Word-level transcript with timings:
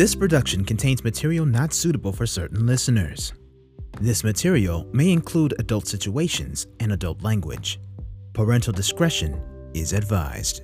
This 0.00 0.14
production 0.14 0.64
contains 0.64 1.04
material 1.04 1.44
not 1.44 1.74
suitable 1.74 2.10
for 2.10 2.24
certain 2.24 2.64
listeners. 2.64 3.34
This 4.00 4.24
material 4.24 4.86
may 4.94 5.12
include 5.12 5.54
adult 5.58 5.86
situations 5.86 6.66
and 6.80 6.92
adult 6.92 7.22
language. 7.22 7.78
Parental 8.32 8.72
discretion 8.72 9.38
is 9.74 9.92
advised. 9.92 10.62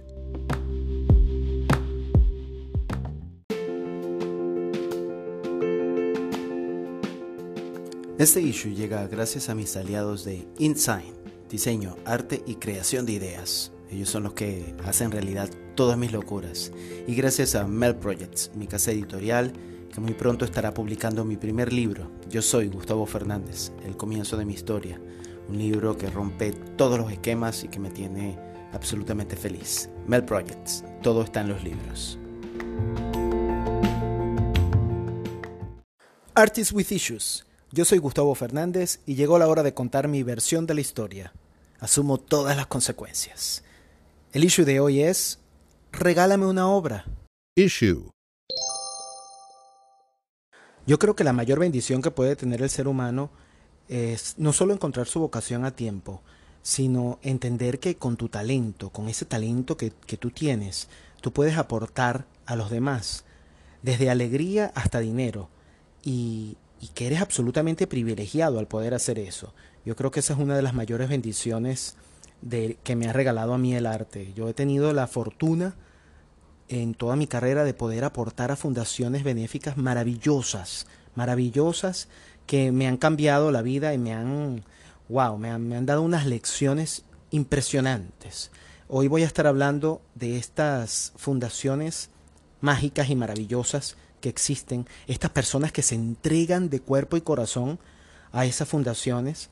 Este 8.19 8.39
issue 8.39 8.75
llega 8.75 9.07
gracias 9.07 9.51
a 9.51 9.54
mis 9.54 9.76
aliados 9.76 10.25
de 10.25 10.48
InSign, 10.58 11.12
diseño, 11.51 11.98
arte 12.07 12.43
y 12.47 12.54
creación 12.54 13.04
de 13.04 13.12
ideas. 13.12 13.71
Ellos 13.90 14.08
son 14.08 14.22
los 14.22 14.33
que 14.33 14.75
hacen 14.87 15.11
realidad 15.12 15.51
todas 15.77 15.97
mis 15.97 16.11
locuras. 16.11 16.73
Y 17.07 17.15
gracias 17.15 17.55
a 17.55 17.66
Mel 17.66 17.95
Projects, 17.95 18.51
mi 18.57 18.66
casa 18.66 18.91
editorial, 18.91 19.53
que 19.95 20.01
muy 20.01 20.15
pronto 20.15 20.45
estará 20.45 20.75
publicando 20.75 21.25
mi 21.25 21.37
primer 21.37 21.73
libro. 21.73 22.11
Yo 22.29 22.43
soy 22.43 22.66
Gustavo 22.66 23.07
Fernández, 23.07 23.71
el 23.85 23.97
comienzo 23.97 24.37
de 24.37 24.45
mi 24.45 24.55
historia. 24.55 25.01
Un 25.49 25.59
libro 25.59 25.97
que 25.97 26.11
rompe 26.11 26.52
todos 26.77 26.99
los 26.99 27.12
esquemas 27.12 27.62
y 27.62 27.69
que 27.69 27.79
me 27.79 27.91
tiene 27.91 28.37
absolutamente 28.73 29.37
feliz. 29.37 29.89
Mel 30.09 30.25
Projects, 30.25 30.83
todo 31.02 31.23
está 31.23 31.43
en 31.43 31.49
los 31.51 31.62
libros. 31.62 32.19
Artists 36.35 36.73
with 36.73 36.91
Issues 36.91 37.47
yo 37.73 37.85
soy 37.85 37.99
Gustavo 37.99 38.35
Fernández 38.35 39.01
y 39.07 39.16
llegó 39.16 39.38
la 39.38 39.49
hora 39.49 39.63
de 39.63 39.74
contar 39.74 40.07
mi 40.09 40.23
versión 40.23 40.66
de 40.66 40.74
la 40.74 40.80
historia. 40.80 41.33
Asumo 41.80 42.16
todas 42.16 42.57
las 42.57 42.69
consecuencias. 42.69 43.65
El 44.33 44.45
issue 44.45 44.65
de 44.65 44.80
hoy 44.80 45.02
es 45.02 45.41
Regálame 45.99 46.47
una 46.47 46.69
obra. 46.69 47.05
Issue. 47.57 48.11
Yo 50.87 50.99
creo 50.99 51.16
que 51.16 51.25
la 51.25 51.33
mayor 51.33 51.59
bendición 51.59 52.03
que 52.03 52.11
puede 52.11 52.37
tener 52.37 52.63
el 52.63 52.71
ser 52.71 52.87
humano 52.87 53.30
es 53.88 54.35
no 54.38 54.53
solo 54.53 54.73
encontrar 54.73 55.07
su 55.07 55.21
vocación 55.21 55.65
a 55.65 55.75
tiempo, 55.75 56.23
sino 56.63 57.19
entender 57.23 57.79
que 57.79 57.97
con 57.97 58.16
tu 58.16 58.29
talento, 58.29 58.91
con 58.91 59.09
ese 59.09 59.25
talento 59.25 59.77
que, 59.77 59.93
que 60.07 60.16
tú 60.16 60.30
tienes, 60.30 60.88
tú 61.21 61.33
puedes 61.33 61.57
aportar 61.57 62.27
a 62.45 62.57
los 62.57 62.71
demás, 62.71 63.25
desde 63.83 64.10
alegría 64.10 64.72
hasta 64.75 65.00
dinero. 65.00 65.48
Y 66.05 66.56
y 66.81 66.88
que 66.88 67.06
eres 67.06 67.20
absolutamente 67.20 67.86
privilegiado 67.86 68.58
al 68.58 68.66
poder 68.66 68.94
hacer 68.94 69.19
eso. 69.19 69.55
Yo 69.84 69.97
creo 69.97 70.10
que 70.10 70.20
esa 70.20 70.34
es 70.34 70.38
una 70.38 70.56
de 70.56 70.62
las 70.62 70.75
mayores 70.75 71.08
bendiciones 71.08 71.97
de, 72.42 72.77
que 72.84 72.97
me 72.97 73.08
ha 73.08 73.12
regalado 73.12 73.55
a 73.55 73.58
mí 73.58 73.75
el 73.75 73.86
arte. 73.86 74.33
Yo 74.34 74.48
he 74.48 74.55
tenido 74.55 74.92
la 74.92 75.06
fortuna 75.06 75.75
en 76.69 76.95
toda 76.95 77.17
mi 77.17 77.27
carrera 77.27 77.64
de 77.64 77.75
poder 77.75 78.05
aportar 78.05 78.50
a 78.50 78.56
fundaciones 78.56 79.22
benéficas 79.22 79.77
maravillosas, 79.77 80.86
maravillosas 81.14 82.09
que 82.47 82.72
me 82.72 82.86
han 82.86 82.97
cambiado 82.97 83.50
la 83.50 83.62
vida 83.62 83.95
y 83.95 83.98
me 83.98 84.14
han, 84.14 84.64
wow, 85.09 85.39
me 85.39 85.50
han, 85.50 85.69
me 85.69 85.77
han 85.77 85.87
dado 85.87 86.03
unas 86.03 86.27
lecciones 86.27 87.05
impresionantes. 87.31 88.50
Hoy 88.89 89.09
voy 89.09 89.22
a 89.22 89.27
estar 89.27 89.47
hablando 89.47 90.00
de 90.14 90.37
estas 90.37 91.12
fundaciones 91.17 92.11
mágicas 92.61 93.11
y 93.11 93.17
maravillosas 93.17 93.97
que 94.20 94.28
existen, 94.28 94.87
estas 95.06 95.31
personas 95.31 95.72
que 95.72 95.83
se 95.83 95.94
entregan 95.94 96.69
de 96.70 96.81
cuerpo 96.81 97.17
y 97.17 97.20
corazón 97.20 97.78
a 98.33 98.44
esas 98.44 98.69
fundaciones 98.69 99.50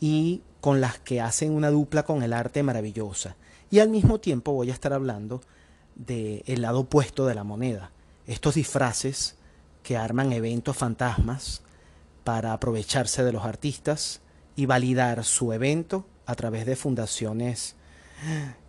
y 0.00 0.42
con 0.60 0.80
las 0.80 0.98
que 0.98 1.20
hacen 1.20 1.52
una 1.52 1.70
dupla 1.70 2.04
con 2.04 2.22
el 2.22 2.32
arte 2.32 2.62
maravillosa. 2.62 3.36
Y 3.70 3.78
al 3.78 3.88
mismo 3.88 4.20
tiempo 4.20 4.52
voy 4.52 4.70
a 4.70 4.74
estar 4.74 4.92
hablando 4.92 5.40
del 5.96 6.42
el 6.46 6.62
lado 6.62 6.80
opuesto 6.80 7.26
de 7.26 7.34
la 7.34 7.44
moneda, 7.44 7.90
estos 8.26 8.54
disfraces 8.54 9.36
que 9.82 9.96
arman 9.96 10.32
eventos 10.32 10.76
fantasmas 10.76 11.62
para 12.24 12.52
aprovecharse 12.52 13.24
de 13.24 13.32
los 13.32 13.44
artistas 13.44 14.20
y 14.56 14.66
validar 14.66 15.24
su 15.24 15.52
evento 15.52 16.06
a 16.26 16.34
través 16.34 16.66
de 16.66 16.76
fundaciones 16.76 17.76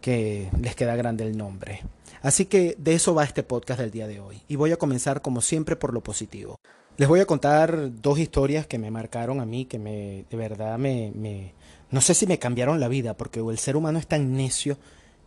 que 0.02 0.50
les 0.60 0.76
queda 0.76 0.96
grande 0.96 1.26
el 1.26 1.38
nombre. 1.38 1.82
Así 2.22 2.46
que 2.46 2.76
de 2.78 2.96
eso 2.96 3.16
va 3.16 3.24
este 3.24 3.44
podcast 3.44 3.80
del 3.80 3.92
día 3.92 4.08
de 4.08 4.20
hoy. 4.20 4.42
Y 4.48 4.56
voy 4.56 4.72
a 4.72 4.78
comenzar 4.78 5.22
como 5.22 5.42
siempre 5.42 5.76
por 5.76 5.94
lo 5.94 6.02
positivo. 6.02 6.60
Les 6.98 7.08
voy 7.08 7.20
a 7.20 7.26
contar 7.26 8.02
dos 8.02 8.20
historias 8.20 8.66
que 8.66 8.80
me 8.80 8.92
marcaron 8.92 9.40
a 9.40 9.46
mí, 9.46 9.66
que 9.66 9.78
me, 9.78 10.26
de 10.30 10.38
verdad 10.38 10.78
me, 10.78 11.12
me, 11.16 11.54
no 11.92 12.02
sé 12.02 12.14
si 12.14 12.26
me 12.26 12.40
cambiaron 12.40 12.80
la 12.80 12.88
vida, 12.88 13.16
porque 13.16 13.40
el 13.40 13.60
ser 13.60 13.76
humano 13.76 14.00
es 14.00 14.08
tan 14.08 14.36
necio 14.36 14.78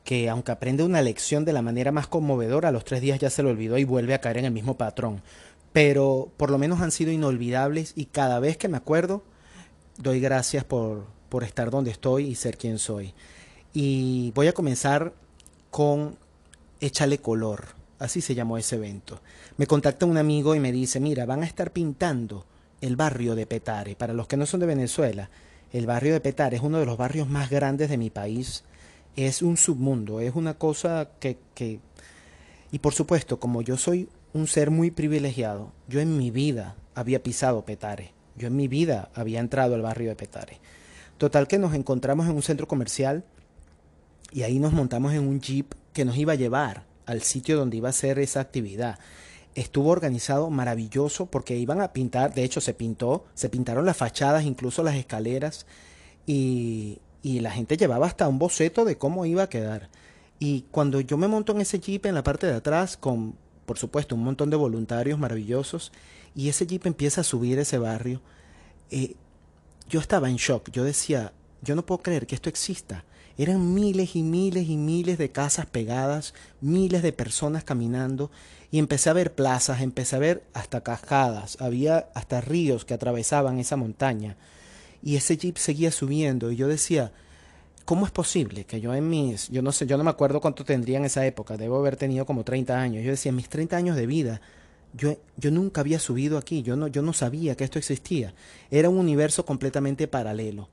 que 0.04 0.28
aunque 0.28 0.52
aprende 0.52 0.82
una 0.82 1.02
lección 1.02 1.44
de 1.44 1.52
la 1.52 1.62
manera 1.62 1.92
más 1.92 2.06
conmovedora, 2.06 2.68
a 2.68 2.72
los 2.72 2.84
tres 2.84 3.00
días 3.00 3.18
ya 3.18 3.30
se 3.30 3.42
lo 3.42 3.50
olvidó 3.50 3.78
y 3.78 3.84
vuelve 3.84 4.14
a 4.14 4.20
caer 4.20 4.38
en 4.38 4.46
el 4.46 4.52
mismo 4.52 4.76
patrón. 4.76 5.22
Pero 5.72 6.30
por 6.36 6.50
lo 6.50 6.58
menos 6.58 6.80
han 6.80 6.90
sido 6.90 7.12
inolvidables 7.12 7.92
y 7.96 8.06
cada 8.06 8.40
vez 8.40 8.56
que 8.56 8.68
me 8.68 8.76
acuerdo, 8.76 9.22
doy 9.98 10.20
gracias 10.20 10.64
por, 10.64 11.06
por 11.28 11.44
estar 11.44 11.70
donde 11.70 11.90
estoy 11.90 12.26
y 12.26 12.34
ser 12.34 12.56
quien 12.56 12.78
soy. 12.78 13.14
Y 13.72 14.32
voy 14.34 14.48
a 14.48 14.52
comenzar 14.52 15.12
con 15.70 16.16
Échale 16.80 17.18
color, 17.18 17.66
así 17.98 18.20
se 18.20 18.34
llamó 18.34 18.56
ese 18.56 18.76
evento. 18.76 19.20
Me 19.58 19.66
contacta 19.66 20.06
un 20.06 20.16
amigo 20.16 20.54
y 20.54 20.60
me 20.60 20.72
dice, 20.72 20.98
mira, 20.98 21.26
van 21.26 21.42
a 21.42 21.46
estar 21.46 21.72
pintando 21.72 22.46
el 22.80 22.96
barrio 22.96 23.34
de 23.34 23.46
Petare. 23.46 23.96
Para 23.96 24.14
los 24.14 24.26
que 24.26 24.38
no 24.38 24.46
son 24.46 24.60
de 24.60 24.66
Venezuela, 24.66 25.28
el 25.72 25.86
barrio 25.86 26.14
de 26.14 26.20
Petare 26.20 26.56
es 26.56 26.62
uno 26.62 26.78
de 26.78 26.86
los 26.86 26.96
barrios 26.96 27.28
más 27.28 27.50
grandes 27.50 27.90
de 27.90 27.98
mi 27.98 28.10
país. 28.10 28.64
Es 29.16 29.42
un 29.42 29.56
submundo, 29.56 30.20
es 30.20 30.34
una 30.34 30.54
cosa 30.54 31.10
que... 31.20 31.38
que... 31.54 31.80
Y 32.72 32.78
por 32.78 32.94
supuesto, 32.94 33.40
como 33.40 33.62
yo 33.62 33.76
soy 33.76 34.08
un 34.32 34.46
ser 34.46 34.70
muy 34.70 34.90
privilegiado, 34.90 35.72
yo 35.88 36.00
en 36.00 36.16
mi 36.16 36.30
vida 36.30 36.76
había 36.94 37.22
pisado 37.22 37.64
Petare. 37.64 38.12
Yo 38.36 38.46
en 38.46 38.56
mi 38.56 38.68
vida 38.68 39.10
había 39.14 39.40
entrado 39.40 39.74
al 39.74 39.82
barrio 39.82 40.10
de 40.10 40.16
Petare. 40.16 40.60
Total 41.18 41.48
que 41.48 41.58
nos 41.58 41.74
encontramos 41.74 42.26
en 42.26 42.36
un 42.36 42.42
centro 42.42 42.66
comercial 42.68 43.24
y 44.32 44.42
ahí 44.42 44.58
nos 44.58 44.72
montamos 44.72 45.12
en 45.12 45.26
un 45.26 45.40
jeep 45.40 45.74
que 45.92 46.04
nos 46.04 46.16
iba 46.16 46.32
a 46.32 46.36
llevar 46.36 46.84
al 47.06 47.22
sitio 47.22 47.56
donde 47.56 47.76
iba 47.76 47.88
a 47.88 47.92
ser 47.92 48.18
esa 48.18 48.40
actividad. 48.40 48.98
Estuvo 49.54 49.90
organizado 49.90 50.48
maravilloso 50.48 51.26
porque 51.26 51.56
iban 51.58 51.80
a 51.80 51.92
pintar, 51.92 52.32
de 52.32 52.44
hecho 52.44 52.60
se 52.60 52.72
pintó, 52.72 53.24
se 53.34 53.48
pintaron 53.48 53.84
las 53.84 53.96
fachadas, 53.96 54.44
incluso 54.44 54.84
las 54.84 54.94
escaleras 54.94 55.66
y, 56.26 57.00
y 57.22 57.40
la 57.40 57.50
gente 57.50 57.76
llevaba 57.76 58.06
hasta 58.06 58.28
un 58.28 58.38
boceto 58.38 58.84
de 58.84 58.96
cómo 58.96 59.26
iba 59.26 59.44
a 59.44 59.48
quedar. 59.48 59.88
Y 60.38 60.62
cuando 60.70 61.00
yo 61.00 61.16
me 61.18 61.28
monto 61.28 61.52
en 61.52 61.60
ese 61.60 61.80
jeep 61.80 62.06
en 62.06 62.14
la 62.14 62.22
parte 62.22 62.46
de 62.46 62.54
atrás 62.54 62.96
con, 62.96 63.34
por 63.66 63.78
supuesto, 63.78 64.14
un 64.14 64.24
montón 64.24 64.50
de 64.50 64.56
voluntarios 64.56 65.18
maravillosos 65.18 65.92
y 66.34 66.48
ese 66.48 66.66
jeep 66.66 66.86
empieza 66.86 67.20
a 67.20 67.24
subir 67.24 67.58
ese 67.58 67.78
barrio, 67.78 68.22
eh, 68.90 69.16
yo 69.88 70.00
estaba 70.00 70.30
en 70.30 70.36
shock. 70.36 70.70
Yo 70.70 70.82
decía, 70.84 71.32
yo 71.62 71.74
no 71.74 71.84
puedo 71.84 72.02
creer 72.02 72.26
que 72.26 72.34
esto 72.34 72.48
exista. 72.48 73.04
Eran 73.36 73.74
miles 73.74 74.16
y 74.16 74.22
miles 74.22 74.68
y 74.68 74.76
miles 74.76 75.18
de 75.18 75.30
casas 75.30 75.66
pegadas, 75.66 76.34
miles 76.60 77.02
de 77.02 77.12
personas 77.12 77.64
caminando 77.64 78.30
y 78.70 78.78
empecé 78.78 79.10
a 79.10 79.14
ver 79.14 79.34
plazas, 79.34 79.80
empecé 79.80 80.16
a 80.16 80.20
ver 80.20 80.44
hasta 80.52 80.82
cascadas, 80.82 81.56
había 81.60 82.10
hasta 82.14 82.40
ríos 82.40 82.84
que 82.84 82.94
atravesaban 82.94 83.58
esa 83.58 83.76
montaña 83.76 84.36
y 85.02 85.16
ese 85.16 85.36
jeep 85.36 85.56
seguía 85.56 85.90
subiendo. 85.90 86.50
Y 86.50 86.56
yo 86.56 86.68
decía, 86.68 87.12
¿cómo 87.84 88.06
es 88.06 88.12
posible 88.12 88.64
que 88.64 88.80
yo 88.80 88.94
en 88.94 89.08
mis, 89.08 89.48
yo 89.48 89.62
no 89.62 89.72
sé, 89.72 89.86
yo 89.86 89.96
no 89.96 90.04
me 90.04 90.10
acuerdo 90.10 90.40
cuánto 90.40 90.64
tendría 90.64 90.98
en 90.98 91.04
esa 91.04 91.26
época, 91.26 91.56
debo 91.56 91.78
haber 91.78 91.96
tenido 91.96 92.26
como 92.26 92.44
30 92.44 92.80
años, 92.80 93.04
yo 93.04 93.10
decía, 93.10 93.30
en 93.30 93.36
mis 93.36 93.48
30 93.48 93.76
años 93.76 93.96
de 93.96 94.06
vida, 94.06 94.40
yo, 94.92 95.16
yo 95.36 95.50
nunca 95.50 95.80
había 95.80 95.98
subido 95.98 96.38
aquí, 96.38 96.62
yo 96.62 96.76
no, 96.76 96.88
yo 96.88 97.02
no 97.02 97.12
sabía 97.12 97.56
que 97.56 97.64
esto 97.64 97.78
existía, 97.78 98.34
era 98.70 98.88
un 98.88 98.98
universo 98.98 99.44
completamente 99.44 100.08
paralelo. 100.08 100.68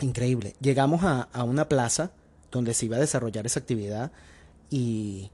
Increíble. 0.00 0.54
Llegamos 0.60 1.04
a, 1.04 1.22
a, 1.32 1.44
una 1.44 1.68
plaza 1.68 2.10
donde 2.50 2.74
se 2.74 2.86
iba 2.86 2.96
a 2.96 3.00
desarrollar 3.00 3.46
esa 3.46 3.60
actividad 3.60 4.10
y 4.70 5.30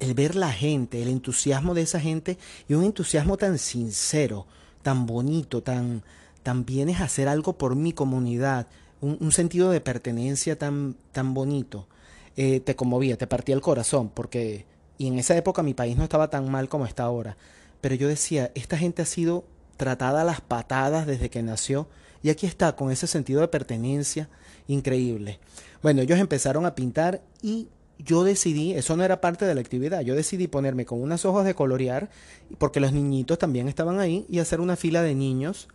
el 0.00 0.14
ver 0.14 0.34
la 0.34 0.52
gente, 0.52 1.00
el 1.00 1.08
entusiasmo 1.08 1.74
de 1.74 1.82
esa 1.82 2.00
gente 2.00 2.36
y 2.68 2.74
un 2.74 2.82
entusiasmo 2.82 3.36
tan 3.36 3.58
sincero, 3.58 4.46
tan 4.82 5.06
bonito, 5.06 5.62
tan, 5.62 6.02
tan 6.44 6.64
vienes 6.64 7.00
a 7.00 7.04
hacer 7.04 7.26
algo 7.26 7.54
por 7.58 7.74
mi 7.74 7.92
comunidad, 7.92 8.68
un, 9.00 9.16
un 9.20 9.32
sentido 9.32 9.70
de 9.70 9.80
pertenencia 9.80 10.56
tan, 10.56 10.94
tan 11.10 11.34
bonito, 11.34 11.88
eh, 12.36 12.60
te 12.60 12.76
conmovía, 12.76 13.18
te 13.18 13.26
partía 13.26 13.56
el 13.56 13.60
corazón, 13.60 14.10
porque, 14.14 14.66
y 14.98 15.08
en 15.08 15.18
esa 15.18 15.36
época 15.36 15.64
mi 15.64 15.74
país 15.74 15.96
no 15.96 16.04
estaba 16.04 16.30
tan 16.30 16.48
mal 16.50 16.68
como 16.68 16.86
está 16.86 17.02
ahora, 17.02 17.36
pero 17.80 17.96
yo 17.96 18.06
decía, 18.06 18.52
esta 18.54 18.78
gente 18.78 19.02
ha 19.02 19.06
sido 19.06 19.44
tratada 19.76 20.20
a 20.20 20.24
las 20.24 20.40
patadas 20.40 21.06
desde 21.06 21.30
que 21.30 21.42
nació, 21.42 21.88
y 22.22 22.30
aquí 22.30 22.46
está, 22.46 22.76
con 22.76 22.90
ese 22.90 23.06
sentido 23.06 23.40
de 23.40 23.48
pertenencia 23.48 24.28
increíble. 24.68 25.40
Bueno, 25.82 26.00
ellos 26.00 26.18
empezaron 26.18 26.64
a 26.64 26.74
pintar 26.74 27.20
y 27.42 27.68
yo 27.98 28.24
decidí, 28.24 28.72
eso 28.72 28.96
no 28.96 29.04
era 29.04 29.20
parte 29.20 29.44
de 29.44 29.54
la 29.54 29.60
actividad, 29.60 30.00
yo 30.00 30.14
decidí 30.14 30.46
ponerme 30.46 30.84
con 30.84 31.00
unas 31.00 31.24
hojas 31.24 31.44
de 31.44 31.54
colorear, 31.54 32.10
porque 32.58 32.80
los 32.80 32.92
niñitos 32.92 33.38
también 33.38 33.68
estaban 33.68 34.00
ahí, 34.00 34.26
y 34.28 34.38
hacer 34.40 34.60
una 34.60 34.76
fila 34.76 35.02
de 35.02 35.14
niños 35.14 35.68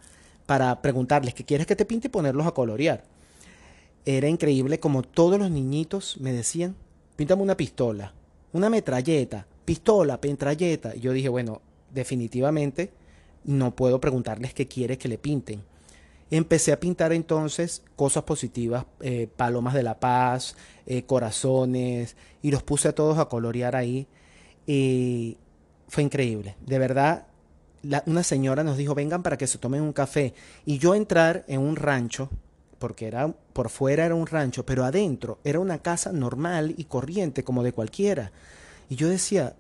para 0.50 0.82
preguntarles 0.82 1.36
qué 1.36 1.46
quieres 1.46 1.68
que 1.68 1.76
te 1.76 1.86
pinte 1.86 2.08
y 2.08 2.10
ponerlos 2.10 2.48
a 2.48 2.56
colorear. 2.56 3.04
Era 4.04 4.28
increíble 4.28 4.80
como 4.80 5.04
todos 5.04 5.38
los 5.38 5.52
niñitos 5.52 6.18
me 6.20 6.34
decían, 6.34 6.76
píntame 7.16 7.44
una 7.44 7.56
pistola, 7.56 8.16
una 8.52 8.68
metralleta, 8.68 9.46
pistola, 9.64 10.20
metralleta. 10.20 10.96
Y 10.96 11.02
yo 11.02 11.14
dije, 11.14 11.30
bueno, 11.30 11.62
definitivamente 11.94 12.92
no 13.44 13.76
puedo 13.76 14.02
preguntarles 14.02 14.56
qué 14.56 14.68
quiere 14.68 14.98
que 14.98 15.08
le 15.08 15.20
pinten. 15.20 15.62
Empecé 16.32 16.72
a 16.72 16.80
pintar 16.80 17.14
entonces 17.14 17.84
cosas 17.96 18.24
positivas, 18.24 18.88
eh, 19.02 19.28
palomas 19.28 19.76
de 19.76 19.84
la 19.84 20.00
paz, 20.00 20.56
eh, 20.88 21.04
corazones, 21.04 22.16
y 22.42 22.50
los 22.50 22.64
puse 22.64 22.88
a 22.88 22.96
todos 22.96 23.20
a 23.20 23.26
colorear 23.26 23.76
ahí. 23.76 24.08
Y 24.66 25.38
fue 25.88 26.02
increíble. 26.02 26.56
De 26.66 26.80
verdad, 26.80 27.28
una 28.06 28.24
señora 28.24 28.64
nos 28.64 28.78
dijo, 28.78 28.96
vengan 28.96 29.24
para 29.24 29.38
que 29.38 29.48
se 29.48 29.58
tomen 29.58 29.82
un 29.82 29.94
café. 29.94 30.34
Y 30.66 30.78
yo 30.78 30.96
entrar 30.96 31.46
en 31.48 31.62
un 31.62 31.76
rancho, 31.76 32.30
porque 32.78 33.08
era 33.08 33.34
por 33.54 33.70
fuera 33.70 34.06
era 34.06 34.16
un 34.16 34.28
rancho, 34.28 34.66
pero 34.66 34.86
adentro 34.86 35.40
era 35.44 35.60
una 35.60 35.80
casa 35.80 36.12
normal 36.12 36.74
y 36.78 36.86
corriente 36.86 37.44
como 37.44 37.64
de 37.64 37.74
cualquiera. 37.74 38.32
Y 38.90 38.96
yo 38.96 39.08
decía, 39.08 39.56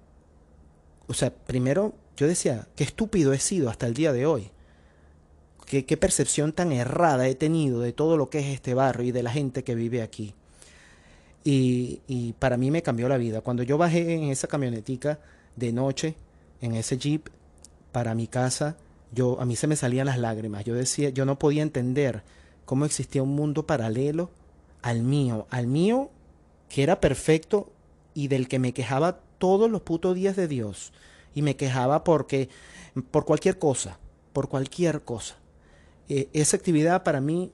o 1.08 1.14
sea, 1.14 1.34
primero 1.34 1.94
yo 2.18 2.28
decía, 2.28 2.68
qué 2.76 2.84
estúpido 2.84 3.34
he 3.34 3.40
sido 3.40 3.70
hasta 3.70 3.88
el 3.88 3.94
día 3.94 4.12
de 4.12 4.26
hoy. 4.26 4.52
Qué, 5.66 5.86
qué 5.86 5.98
percepción 5.98 6.52
tan 6.52 6.72
errada 6.72 7.28
he 7.28 7.36
tenido 7.36 7.82
de 7.82 7.94
todo 7.94 8.18
lo 8.18 8.30
que 8.30 8.40
es 8.40 8.48
este 8.48 8.74
barrio 8.74 9.08
y 9.08 9.12
de 9.12 9.24
la 9.24 9.32
gente 9.32 9.64
que 9.64 9.76
vive 9.76 10.02
aquí. 10.02 10.34
Y, 11.44 12.02
y 12.08 12.34
para 12.34 12.58
mí 12.58 12.72
me 12.72 12.82
cambió 12.82 13.08
la 13.08 13.18
vida. 13.18 13.42
Cuando 13.42 13.64
yo 13.64 13.78
bajé 13.78 14.16
en 14.16 14.24
esa 14.26 14.48
camionetica 14.48 15.20
de 15.56 15.72
noche, 15.72 16.16
en 16.62 16.76
ese 16.76 16.98
jeep, 16.98 17.30
para 18.00 18.16
mi 18.16 18.28
casa, 18.28 18.78
yo, 19.12 19.42
a 19.42 19.46
mí 19.46 19.58
se 19.58 19.68
me 19.68 19.76
salían 19.76 20.06
las 20.06 20.18
lágrimas. 20.18 20.64
Yo 20.64 20.74
decía, 20.74 21.10
yo 21.10 21.26
no 21.26 21.38
podía 21.38 21.64
entender 21.64 22.24
cómo 22.64 22.86
existía 22.86 23.22
un 23.22 23.36
mundo 23.36 23.68
paralelo 23.68 24.32
al 24.82 25.04
mío, 25.04 25.48
al 25.50 25.68
mío 25.68 26.10
que 26.70 26.82
era 26.82 27.02
perfecto 27.02 27.74
y 28.14 28.30
del 28.30 28.48
que 28.48 28.58
me 28.58 28.72
quejaba 28.72 29.20
todos 29.38 29.70
los 29.70 29.82
putos 29.82 30.16
días 30.16 30.38
de 30.38 30.48
Dios. 30.48 30.94
Y 31.36 31.42
me 31.42 31.58
quejaba 31.58 32.06
porque, 32.06 32.48
por 33.12 33.26
cualquier 33.26 33.60
cosa, 33.60 34.00
por 34.32 34.48
cualquier 34.48 35.02
cosa. 35.02 35.36
Eh, 36.08 36.30
esa 36.32 36.56
actividad 36.56 37.04
para 37.04 37.20
mí, 37.20 37.52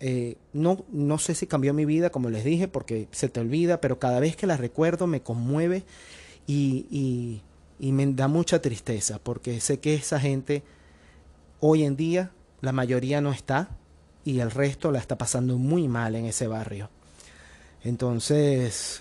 eh, 0.00 0.36
no, 0.52 0.84
no 0.92 1.16
sé 1.16 1.34
si 1.34 1.46
cambió 1.46 1.72
mi 1.72 1.86
vida, 1.86 2.10
como 2.10 2.28
les 2.28 2.44
dije, 2.44 2.68
porque 2.68 3.08
se 3.12 3.30
te 3.30 3.40
olvida, 3.40 3.80
pero 3.80 3.98
cada 3.98 4.20
vez 4.20 4.36
que 4.36 4.46
la 4.46 4.58
recuerdo 4.58 5.06
me 5.06 5.22
conmueve 5.22 5.84
y, 6.46 6.84
y, 6.90 7.40
y 7.78 7.92
me 7.92 8.06
da 8.06 8.28
mucha 8.28 8.60
tristeza, 8.60 9.18
porque 9.18 9.60
sé 9.60 9.80
que 9.80 9.94
esa 9.94 10.18
gente 10.20 10.62
hoy 11.60 11.84
en 11.84 11.96
día, 11.96 12.32
la 12.60 12.72
mayoría 12.72 13.20
no 13.20 13.32
está, 13.32 13.70
y 14.24 14.40
el 14.40 14.50
resto 14.50 14.90
la 14.90 14.98
está 14.98 15.16
pasando 15.16 15.56
muy 15.58 15.88
mal 15.88 16.14
en 16.14 16.26
ese 16.26 16.46
barrio. 16.46 16.90
Entonces, 17.82 19.00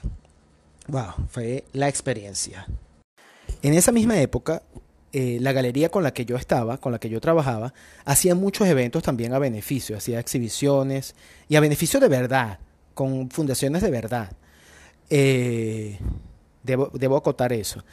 wow, 0.88 1.14
fue 1.30 1.66
la 1.74 1.88
experiencia. 1.88 2.66
En 3.62 3.74
esa 3.74 3.92
misma 3.92 4.20
época, 4.22 4.62
eh, 5.14 5.40
la 5.42 5.52
galería 5.52 5.90
con 5.90 6.04
la 6.04 6.14
que 6.14 6.26
yo 6.26 6.36
estaba, 6.36 6.78
con 6.78 6.92
la 6.92 7.00
que 7.00 7.10
yo 7.10 7.20
trabajaba, 7.20 7.74
hacía 8.06 8.36
muchos 8.36 8.68
eventos 8.68 9.04
también 9.04 9.34
a 9.34 9.40
beneficio, 9.40 9.98
hacía 9.98 10.20
exhibiciones 10.20 11.16
y 11.50 11.56
a 11.56 11.60
beneficio 11.60 12.00
de 12.00 12.08
verdad, 12.08 12.60
con 12.94 13.30
fundaciones 13.30 13.82
de 13.82 13.90
verdad. 13.90 14.32
Eh, 15.10 15.98
debo, 16.64 16.92
debo, 16.94 17.18
acotar 17.18 17.54
eso. 17.54 17.84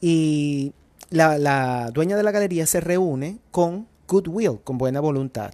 Y 0.00 0.72
la, 1.10 1.38
la 1.38 1.90
dueña 1.92 2.16
de 2.16 2.22
la 2.22 2.30
galería 2.30 2.66
se 2.66 2.80
reúne 2.80 3.38
con 3.50 3.86
goodwill, 4.06 4.60
con 4.62 4.78
buena 4.78 5.00
voluntad 5.00 5.52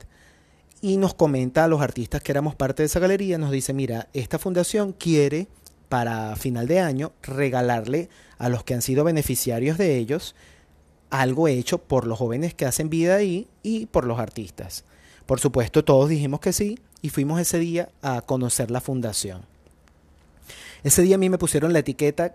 y 0.85 0.99
nos 0.99 1.15
comenta 1.15 1.65
a 1.65 1.69
los 1.69 1.81
artistas 1.81 2.23
que 2.23 2.31
éramos 2.31 2.57
parte 2.57 2.83
de 2.83 2.89
esa 2.89 3.01
galería, 3.01 3.39
nos 3.39 3.51
dice, 3.51 3.73
mira, 3.73 4.09
esta 4.13 4.39
fundación 4.39 4.93
quiere 4.93 5.49
para 5.89 6.37
final 6.37 6.67
de 6.67 6.81
año 6.81 7.13
regalarle 7.23 8.11
a 8.37 8.51
los 8.51 8.65
que 8.65 8.75
han 8.75 8.83
sido 8.83 9.03
beneficiarios 9.03 9.79
de 9.79 9.97
ellos 9.97 10.35
algo 11.09 11.49
hecho 11.49 11.79
por 11.79 12.07
los 12.07 12.19
jóvenes 12.19 12.53
que 12.53 12.67
hacen 12.67 12.91
vida 12.91 13.15
ahí 13.15 13.49
y 13.63 13.87
por 13.87 14.05
los 14.05 14.19
artistas. 14.19 14.85
Por 15.25 15.41
supuesto, 15.41 15.85
todos 15.85 16.11
dijimos 16.11 16.41
que 16.41 16.53
sí 16.53 16.79
y 17.01 17.09
fuimos 17.09 17.41
ese 17.41 17.59
día 17.59 17.89
a 18.03 18.21
conocer 18.21 18.71
la 18.71 18.83
fundación. 18.83 19.41
Ese 20.83 21.01
día 21.01 21.15
a 21.15 21.19
mí 21.19 21.31
me 21.31 21.39
pusieron 21.39 21.73
la 21.73 21.79
etiqueta 21.79 22.35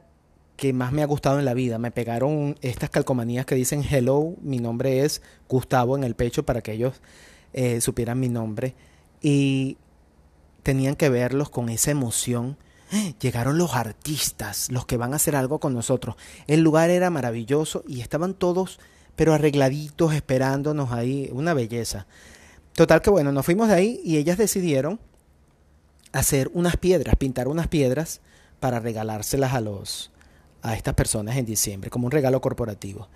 que 0.59 0.73
más 0.73 0.91
me 0.91 1.01
ha 1.01 1.05
gustado 1.05 1.39
en 1.39 1.45
la 1.45 1.53
vida. 1.53 1.79
Me 1.79 1.89
pegaron 1.89 2.57
estas 2.61 2.89
calcomanías 2.89 3.45
que 3.45 3.55
dicen 3.55 3.81
hello, 3.89 4.35
mi 4.41 4.59
nombre 4.59 5.05
es 5.05 5.21
Gustavo 5.47 5.95
en 5.95 6.03
el 6.03 6.15
pecho 6.15 6.43
para 6.43 6.61
que 6.61 6.73
ellos 6.73 6.95
eh, 7.53 7.79
supieran 7.79 8.19
mi 8.19 8.27
nombre 8.27 8.75
y 9.21 9.77
tenían 10.61 10.95
que 10.95 11.07
verlos 11.07 11.49
con 11.49 11.69
esa 11.69 11.91
emoción. 11.91 12.57
Llegaron 13.21 13.57
los 13.57 13.73
artistas, 13.73 14.69
los 14.69 14.85
que 14.85 14.97
van 14.97 15.13
a 15.13 15.15
hacer 15.15 15.35
algo 15.37 15.59
con 15.59 15.73
nosotros. 15.73 16.17
El 16.45 16.59
lugar 16.59 16.89
era 16.89 17.09
maravilloso 17.09 17.85
y 17.87 18.01
estaban 18.01 18.33
todos, 18.33 18.81
pero 19.15 19.33
arregladitos, 19.33 20.13
esperándonos 20.13 20.91
ahí, 20.91 21.29
una 21.31 21.53
belleza. 21.53 22.05
Total 22.73 23.01
que 23.01 23.09
bueno, 23.09 23.31
nos 23.31 23.45
fuimos 23.45 23.69
de 23.69 23.75
ahí 23.75 24.01
y 24.03 24.17
ellas 24.17 24.37
decidieron 24.37 24.99
hacer 26.11 26.51
unas 26.53 26.75
piedras, 26.75 27.15
pintar 27.15 27.47
unas 27.47 27.69
piedras 27.69 28.19
para 28.59 28.81
regalárselas 28.81 29.53
a 29.53 29.61
los 29.61 30.11
a 30.61 30.75
estas 30.75 30.93
personas 30.93 31.37
en 31.37 31.45
diciembre 31.45 31.89
como 31.89 32.05
un 32.05 32.11
regalo 32.11 32.41
corporativo. 32.41 33.07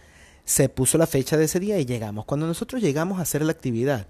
Se 0.46 0.70
puso 0.70 0.98
la 0.98 1.08
fecha 1.08 1.38
de 1.38 1.46
ese 1.46 1.60
día 1.60 1.80
y 1.80 1.86
llegamos. 1.86 2.26
Cuando 2.26 2.48
nosotros 2.48 2.82
llegamos 2.82 3.20
a 3.20 3.22
hacer 3.22 3.44
la 3.44 3.52
actividad, 3.52 4.08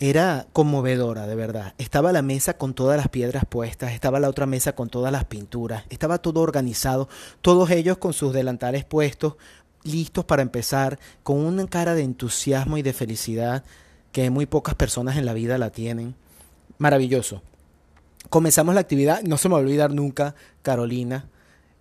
era 0.00 0.46
conmovedora, 0.54 1.26
de 1.26 1.34
verdad. 1.34 1.74
Estaba 1.76 2.10
la 2.10 2.22
mesa 2.22 2.56
con 2.56 2.72
todas 2.72 2.96
las 2.96 3.08
piedras 3.08 3.44
puestas, 3.46 3.92
estaba 3.92 4.18
la 4.18 4.30
otra 4.30 4.46
mesa 4.46 4.74
con 4.74 4.88
todas 4.88 5.12
las 5.12 5.26
pinturas, 5.26 5.84
estaba 5.90 6.18
todo 6.18 6.40
organizado, 6.40 7.10
todos 7.42 7.70
ellos 7.70 7.98
con 7.98 8.14
sus 8.14 8.32
delantales 8.32 8.86
puestos, 8.86 9.34
listos 9.84 10.24
para 10.24 10.40
empezar, 10.40 10.98
con 11.22 11.36
una 11.36 11.66
cara 11.66 11.94
de 11.94 12.02
entusiasmo 12.02 12.78
y 12.78 12.82
de 12.82 12.94
felicidad 12.94 13.62
que 14.10 14.30
muy 14.30 14.46
pocas 14.46 14.74
personas 14.74 15.18
en 15.18 15.26
la 15.26 15.34
vida 15.34 15.58
la 15.58 15.70
tienen. 15.70 16.14
Maravilloso. 16.78 17.42
Comenzamos 18.30 18.74
la 18.74 18.80
actividad, 18.80 19.22
no 19.22 19.36
se 19.36 19.48
me 19.48 19.52
va 19.52 19.58
a 19.60 19.62
olvidar 19.62 19.92
nunca 19.92 20.34
Carolina, 20.62 21.26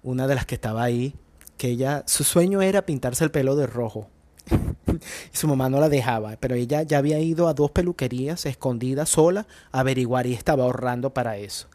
una 0.04 0.28
de 0.28 0.36
las 0.36 0.46
que 0.46 0.56
estaba 0.56 0.84
ahí, 0.84 1.16
que 1.58 1.70
ella, 1.70 2.04
su 2.08 2.24
sueño 2.24 2.62
era 2.62 2.86
pintarse 2.86 3.24
el 3.24 3.32
pelo 3.32 3.56
de 3.56 3.68
rojo 3.68 4.10
y 5.34 5.38
su 5.38 5.48
mamá 5.48 5.70
no 5.70 5.80
la 5.80 5.90
dejaba, 5.90 6.38
pero 6.40 6.56
ella 6.56 6.84
ya 6.84 6.98
había 6.98 7.20
ido 7.20 7.48
a 7.48 7.54
dos 7.54 7.72
peluquerías 7.72 8.46
escondida 8.46 9.06
sola 9.06 9.48
a 9.72 9.82
averiguar 9.82 10.26
y 10.28 10.34
estaba 10.34 10.64
ahorrando 10.64 11.14
para 11.14 11.38
eso. 11.38 11.68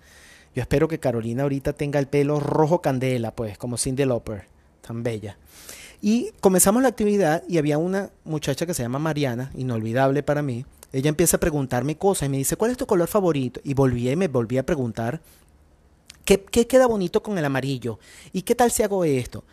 Yo 0.55 0.63
espero 0.63 0.87
que 0.89 1.01
Carolina 1.01 1.43
ahorita 1.43 1.73
tenga 1.73 1.99
el 1.99 2.07
pelo 2.07 2.39
rojo 2.39 2.81
candela, 2.81 3.35
pues, 3.35 3.59
como 3.59 3.77
Cindy 3.77 4.05
Lauper, 4.05 4.47
tan 4.87 5.03
bella. 5.03 5.37
Y 6.01 6.31
comenzamos 6.41 6.83
la 6.83 6.89
actividad 6.89 7.43
y 7.49 7.59
había 7.59 7.79
una 7.79 8.11
muchacha 8.25 8.67
que 8.67 8.75
se 8.75 8.83
llama 8.83 8.99
Mariana, 8.99 9.51
inolvidable 9.55 10.23
para 10.23 10.43
mí. 10.43 10.65
Ella 10.93 11.09
empieza 11.09 11.39
a 11.39 11.41
preguntarme 11.41 11.97
cosas 11.97 12.27
y 12.27 12.31
me 12.31 12.37
dice, 12.37 12.57
¿cuál 12.57 12.71
es 12.71 12.77
tu 12.77 12.87
color 12.87 13.09
favorito? 13.09 13.61
Y 13.65 13.75
volví 13.75 14.09
y 14.09 14.15
me 14.15 14.29
volví 14.29 14.59
a 14.59 14.67
preguntar, 14.67 15.21
¿qué, 16.25 16.67
queda 16.67 16.87
bonito 16.87 17.23
con 17.23 17.39
el 17.39 17.45
amarillo? 17.45 17.99
¿Y 18.33 18.43
qué 18.43 18.55
tal 18.55 18.71
si 18.71 18.83
hago 18.83 19.05
esto? 19.05 19.45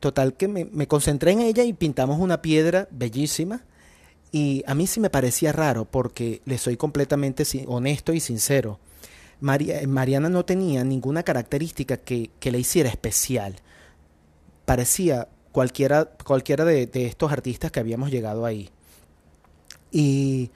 Total 0.00 0.34
que 0.34 0.48
me, 0.48 0.86
concentré 0.86 1.32
en 1.32 1.40
ella 1.40 1.64
y 1.64 1.72
pintamos 1.72 2.20
una 2.20 2.42
piedra 2.42 2.88
bellísima. 2.90 3.64
Y 4.30 4.62
a 4.66 4.74
mí 4.74 4.86
sí 4.86 5.00
me 5.00 5.10
parecía 5.10 5.52
raro 5.52 5.86
porque 5.86 6.42
le 6.44 6.58
soy 6.58 6.76
completamente 6.76 7.44
honesto 7.66 8.12
y 8.12 8.20
sincero. 8.20 8.78
Mariana 9.40 10.28
no 10.28 10.44
tenía 10.44 10.84
ninguna 10.84 11.22
característica 11.22 11.96
que, 11.96 12.30
que 12.38 12.50
le 12.50 12.58
hiciera 12.58 12.90
especial. 12.90 13.56
Parecía 14.64 15.28
cualquiera, 15.52 16.10
cualquiera 16.24 16.64
de, 16.64 16.86
de 16.86 17.06
estos 17.06 17.32
artistas 17.32 17.72
que 17.72 17.80
habíamos 17.80 18.10
llegado 18.10 18.44
ahí. 18.44 18.68
Y 19.90 20.50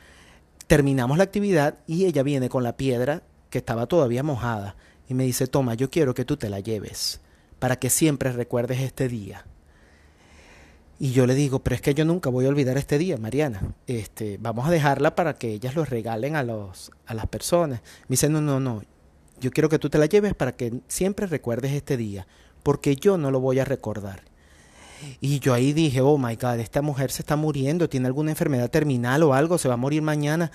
terminamos 0.66 1.16
la 1.16 1.24
actividad 1.24 1.78
y 1.86 2.04
ella 2.04 2.22
viene 2.22 2.48
con 2.48 2.62
la 2.62 2.76
piedra 2.76 3.22
que 3.48 3.58
estaba 3.58 3.86
todavía 3.86 4.22
mojada 4.22 4.76
y 5.12 5.14
me 5.14 5.24
dice, 5.24 5.46
toma, 5.46 5.74
yo 5.74 5.90
quiero 5.90 6.14
que 6.14 6.24
tú 6.24 6.38
te 6.38 6.48
la 6.48 6.60
lleves 6.60 7.20
para 7.58 7.76
que 7.76 7.90
siempre 7.90 8.32
recuerdes 8.32 8.80
este 8.80 9.08
día. 9.08 9.44
Y 10.98 11.12
yo 11.12 11.26
le 11.26 11.34
digo, 11.34 11.58
pero 11.58 11.76
es 11.76 11.82
que 11.82 11.94
yo 11.94 12.04
nunca 12.04 12.30
voy 12.30 12.46
a 12.46 12.48
olvidar 12.48 12.78
este 12.78 12.96
día, 12.96 13.18
Mariana. 13.18 13.74
Este, 13.86 14.38
vamos 14.40 14.66
a 14.66 14.70
dejarla 14.70 15.14
para 15.14 15.34
que 15.34 15.52
ellas 15.52 15.74
lo 15.74 15.84
regalen 15.84 16.34
a, 16.34 16.42
los, 16.42 16.90
a 17.06 17.14
las 17.14 17.26
personas. 17.26 17.82
Me 18.08 18.14
dice, 18.14 18.28
no, 18.28 18.40
no, 18.40 18.58
no. 18.58 18.82
Yo 19.40 19.50
quiero 19.50 19.68
que 19.68 19.78
tú 19.78 19.90
te 19.90 19.98
la 19.98 20.06
lleves 20.06 20.34
para 20.34 20.52
que 20.56 20.80
siempre 20.88 21.26
recuerdes 21.26 21.72
este 21.72 21.96
día, 21.96 22.26
porque 22.62 22.96
yo 22.96 23.18
no 23.18 23.30
lo 23.30 23.40
voy 23.40 23.58
a 23.58 23.64
recordar. 23.64 24.22
Y 25.20 25.40
yo 25.40 25.52
ahí 25.52 25.72
dije, 25.72 26.00
oh 26.00 26.16
my 26.16 26.36
God, 26.36 26.60
esta 26.60 26.80
mujer 26.80 27.10
se 27.10 27.22
está 27.22 27.36
muriendo, 27.36 27.88
tiene 27.88 28.06
alguna 28.06 28.30
enfermedad 28.30 28.70
terminal 28.70 29.22
o 29.24 29.34
algo, 29.34 29.58
se 29.58 29.68
va 29.68 29.74
a 29.74 29.76
morir 29.76 30.00
mañana. 30.00 30.50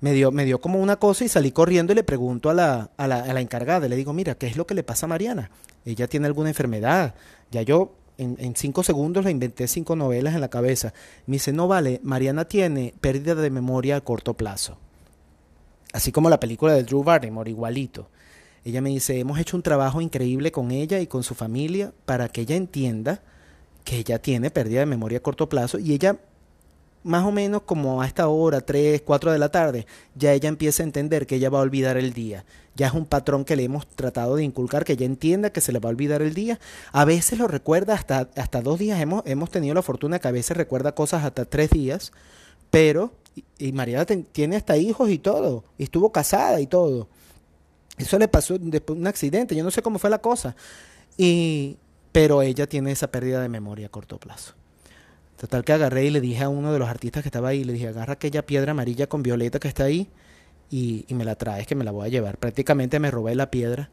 Me 0.00 0.12
dio, 0.12 0.32
me 0.32 0.44
dio 0.44 0.60
como 0.60 0.80
una 0.80 0.96
cosa 0.96 1.24
y 1.24 1.28
salí 1.28 1.52
corriendo 1.52 1.92
y 1.92 1.96
le 1.96 2.02
pregunto 2.02 2.48
a 2.48 2.54
la, 2.54 2.90
a 2.96 3.06
la, 3.06 3.16
a 3.16 3.32
la 3.34 3.40
encargada, 3.40 3.86
le 3.86 3.96
digo, 3.96 4.12
mira, 4.12 4.34
¿qué 4.34 4.46
es 4.46 4.56
lo 4.56 4.66
que 4.66 4.74
le 4.74 4.82
pasa 4.82 5.06
a 5.06 5.08
Mariana? 5.08 5.50
ella 5.84 6.08
tiene 6.08 6.26
alguna 6.26 6.50
enfermedad. 6.50 7.14
Ya 7.50 7.62
yo 7.62 7.94
en, 8.18 8.54
cinco 8.56 8.82
segundos 8.82 9.24
le 9.24 9.30
inventé 9.30 9.66
cinco 9.66 9.96
novelas 9.96 10.34
en 10.34 10.40
la 10.40 10.48
cabeza. 10.48 10.92
Me 11.26 11.36
dice, 11.36 11.52
no 11.52 11.68
vale, 11.68 12.00
Mariana 12.02 12.44
tiene 12.44 12.94
pérdida 13.00 13.34
de 13.34 13.50
memoria 13.50 13.96
a 13.96 14.00
corto 14.02 14.34
plazo. 14.34 14.78
Así 15.92 16.12
como 16.12 16.30
la 16.30 16.38
película 16.38 16.74
de 16.74 16.84
Drew 16.84 17.02
Barrymore, 17.02 17.50
igualito. 17.50 18.08
Ella 18.64 18.82
me 18.82 18.90
dice, 18.90 19.18
hemos 19.18 19.38
hecho 19.38 19.56
un 19.56 19.62
trabajo 19.62 20.00
increíble 20.00 20.52
con 20.52 20.70
ella 20.70 21.00
y 21.00 21.06
con 21.06 21.22
su 21.22 21.34
familia 21.34 21.92
para 22.04 22.28
que 22.28 22.42
ella 22.42 22.56
entienda 22.56 23.22
que 23.84 23.96
ella 23.96 24.20
tiene 24.20 24.50
pérdida 24.50 24.80
de 24.80 24.86
memoria 24.86 25.18
a 25.18 25.22
corto 25.22 25.48
plazo 25.48 25.78
y 25.78 25.94
ella 25.94 26.18
más 27.02 27.24
o 27.24 27.32
menos 27.32 27.62
como 27.62 28.02
a 28.02 28.06
esta 28.06 28.28
hora, 28.28 28.60
3, 28.60 29.02
4 29.02 29.32
de 29.32 29.38
la 29.38 29.48
tarde, 29.48 29.86
ya 30.14 30.32
ella 30.32 30.48
empieza 30.48 30.82
a 30.82 30.86
entender 30.86 31.26
que 31.26 31.36
ella 31.36 31.50
va 31.50 31.58
a 31.58 31.62
olvidar 31.62 31.96
el 31.96 32.12
día. 32.12 32.44
Ya 32.76 32.86
es 32.86 32.94
un 32.94 33.06
patrón 33.06 33.44
que 33.44 33.56
le 33.56 33.64
hemos 33.64 33.86
tratado 33.86 34.36
de 34.36 34.44
inculcar, 34.44 34.84
que 34.84 34.92
ella 34.92 35.06
entienda 35.06 35.50
que 35.50 35.60
se 35.60 35.72
le 35.72 35.80
va 35.80 35.88
a 35.88 35.92
olvidar 35.92 36.22
el 36.22 36.34
día. 36.34 36.60
A 36.92 37.04
veces 37.04 37.38
lo 37.38 37.48
recuerda 37.48 37.94
hasta, 37.94 38.30
hasta 38.36 38.62
dos 38.62 38.78
días. 38.78 39.00
Hemos, 39.00 39.22
hemos 39.26 39.50
tenido 39.50 39.74
la 39.74 39.82
fortuna 39.82 40.18
que 40.18 40.28
a 40.28 40.32
veces 40.32 40.56
recuerda 40.56 40.94
cosas 40.94 41.24
hasta 41.24 41.44
tres 41.44 41.70
días, 41.70 42.12
pero, 42.70 43.12
y, 43.58 43.72
Mariana 43.72 44.06
tiene 44.06 44.56
hasta 44.56 44.76
hijos 44.76 45.10
y 45.10 45.18
todo, 45.18 45.64
y 45.78 45.84
estuvo 45.84 46.12
casada 46.12 46.60
y 46.60 46.66
todo. 46.66 47.08
Eso 47.98 48.18
le 48.18 48.28
pasó 48.28 48.56
después 48.58 48.96
de 48.96 49.00
un 49.02 49.06
accidente, 49.06 49.54
yo 49.54 49.64
no 49.64 49.70
sé 49.70 49.82
cómo 49.82 49.98
fue 49.98 50.10
la 50.10 50.18
cosa. 50.18 50.54
Y, 51.16 51.76
pero 52.12 52.42
ella 52.42 52.66
tiene 52.66 52.92
esa 52.92 53.10
pérdida 53.10 53.42
de 53.42 53.48
memoria 53.48 53.86
a 53.86 53.90
corto 53.90 54.18
plazo. 54.18 54.54
Total 55.40 55.64
que 55.64 55.72
agarré 55.72 56.04
y 56.04 56.10
le 56.10 56.20
dije 56.20 56.42
a 56.44 56.50
uno 56.50 56.70
de 56.70 56.78
los 56.78 56.86
artistas 56.86 57.22
que 57.22 57.28
estaba 57.28 57.48
ahí, 57.48 57.64
le 57.64 57.72
dije, 57.72 57.88
agarra 57.88 58.12
aquella 58.12 58.44
piedra 58.44 58.72
amarilla 58.72 59.06
con 59.06 59.22
violeta 59.22 59.58
que 59.58 59.68
está 59.68 59.84
ahí 59.84 60.06
y, 60.70 61.06
me 61.08 61.24
la 61.24 61.34
traes 61.34 61.66
que 61.66 61.74
me 61.74 61.82
la 61.82 61.92
voy 61.92 62.04
a 62.04 62.10
llevar. 62.10 62.36
Prácticamente 62.36 62.98
me 62.98 63.10
robé 63.10 63.34
la 63.34 63.50
piedra. 63.50 63.88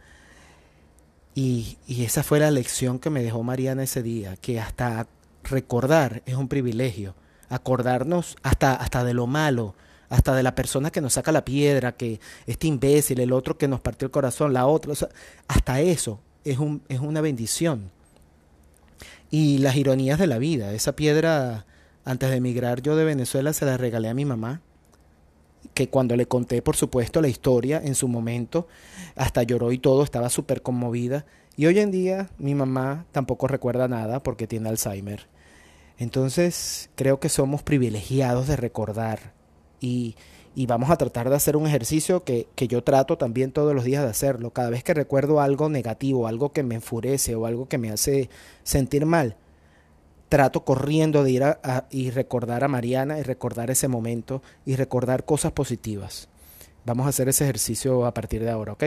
Y, 1.35 1.77
esa 1.87 2.21
fue 2.21 2.39
la 2.39 2.51
lección 2.51 2.99
que 2.99 3.09
me 3.09 3.23
dejó 3.23 3.43
Mariana 3.43 3.83
ese 3.83 4.03
día, 4.03 4.35
que 4.35 4.59
hasta 4.59 5.07
recordar 5.45 6.21
es 6.25 6.35
un 6.35 6.49
privilegio, 6.49 7.15
acordarnos 7.47 8.35
hasta, 8.43 8.73
hasta 8.73 9.05
de 9.05 9.13
lo 9.13 9.25
malo, 9.25 9.73
hasta 10.09 10.35
de 10.35 10.43
la 10.43 10.53
persona 10.53 10.91
que 10.91 10.99
nos 10.99 11.13
saca 11.13 11.31
la 11.31 11.45
piedra, 11.45 11.93
que 11.93 12.19
este 12.45 12.67
imbécil, 12.67 13.21
el 13.21 13.31
otro 13.31 13.57
que 13.57 13.69
nos 13.69 13.79
partió 13.79 14.07
el 14.07 14.11
corazón, 14.11 14.51
la 14.51 14.65
otra, 14.67 14.91
hasta 15.47 15.79
eso 15.79 16.19
es, 16.43 16.57
un, 16.57 16.83
es 16.89 16.99
una 16.99 17.21
bendición. 17.21 17.89
Y 19.29 19.57
las 19.59 19.75
ironías 19.75 20.19
de 20.19 20.27
la 20.27 20.37
vida, 20.37 20.73
esa 20.73 20.95
piedra, 20.95 21.65
antes 22.05 22.29
de 22.29 22.37
emigrar 22.37 22.81
yo 22.81 22.95
de 22.95 23.03
Venezuela, 23.03 23.53
se 23.53 23.65
la 23.65 23.77
regalé 23.77 24.09
a 24.09 24.13
mi 24.13 24.25
mamá, 24.25 24.61
que 25.73 25.89
cuando 25.89 26.15
le 26.15 26.27
conté, 26.27 26.61
por 26.61 26.75
supuesto, 26.75 27.21
la 27.21 27.27
historia 27.27 27.81
en 27.83 27.95
su 27.95 28.07
momento, 28.07 28.67
hasta 29.15 29.43
lloró 29.43 29.71
y 29.71 29.77
todo, 29.77 30.03
estaba 30.03 30.29
súper 30.29 30.61
conmovida. 30.61 31.25
Y 31.55 31.65
hoy 31.65 31.79
en 31.79 31.91
día 31.91 32.29
mi 32.37 32.55
mamá 32.55 33.05
tampoco 33.11 33.47
recuerda 33.47 33.87
nada 33.87 34.21
porque 34.23 34.47
tiene 34.47 34.69
Alzheimer. 34.69 35.27
Entonces 35.97 36.89
creo 36.95 37.19
que 37.19 37.29
somos 37.29 37.63
privilegiados 37.63 38.47
de 38.47 38.55
recordar 38.55 39.33
y, 39.79 40.15
y 40.57 40.65
vamos 40.65 40.89
a 40.89 40.95
tratar 40.97 41.29
de 41.29 41.35
hacer 41.35 41.55
un 41.55 41.67
ejercicio 41.67 42.23
que, 42.23 42.47
que, 42.55 42.67
yo 42.67 42.83
trato 42.83 43.15
también 43.15 43.51
todos 43.51 43.75
los 43.75 43.83
días 43.83 44.03
de 44.03 44.09
hacerlo. 44.09 44.49
Cada 44.53 44.71
vez 44.71 44.83
que 44.83 44.95
recuerdo 44.95 45.39
algo 45.39 45.69
negativo, 45.69 46.25
algo 46.25 46.51
que 46.51 46.63
me 46.63 46.73
enfurece 46.73 47.35
o 47.35 47.45
algo 47.45 47.69
que 47.69 47.77
me 47.77 47.91
hace 47.91 48.31
sentir 48.63 49.05
mal, 49.05 49.35
trato 50.29 50.65
corriendo 50.65 51.23
de 51.23 51.29
ir 51.29 51.43
a, 51.43 51.85
y 51.91 52.09
recordar 52.09 52.63
a 52.63 52.67
Mariana 52.67 53.19
y 53.19 53.21
recordar 53.21 53.69
ese 53.69 53.87
momento 53.87 54.41
y 54.65 54.75
recordar 54.75 55.25
cosas 55.25 55.51
positivas. 55.51 56.27
Vamos 56.85 57.05
a 57.05 57.09
hacer 57.09 57.29
ese 57.29 57.43
ejercicio 57.43 58.07
a 58.07 58.15
partir 58.15 58.43
de 58.43 58.49
ahora, 58.49 58.73
¿ok? 58.73 58.85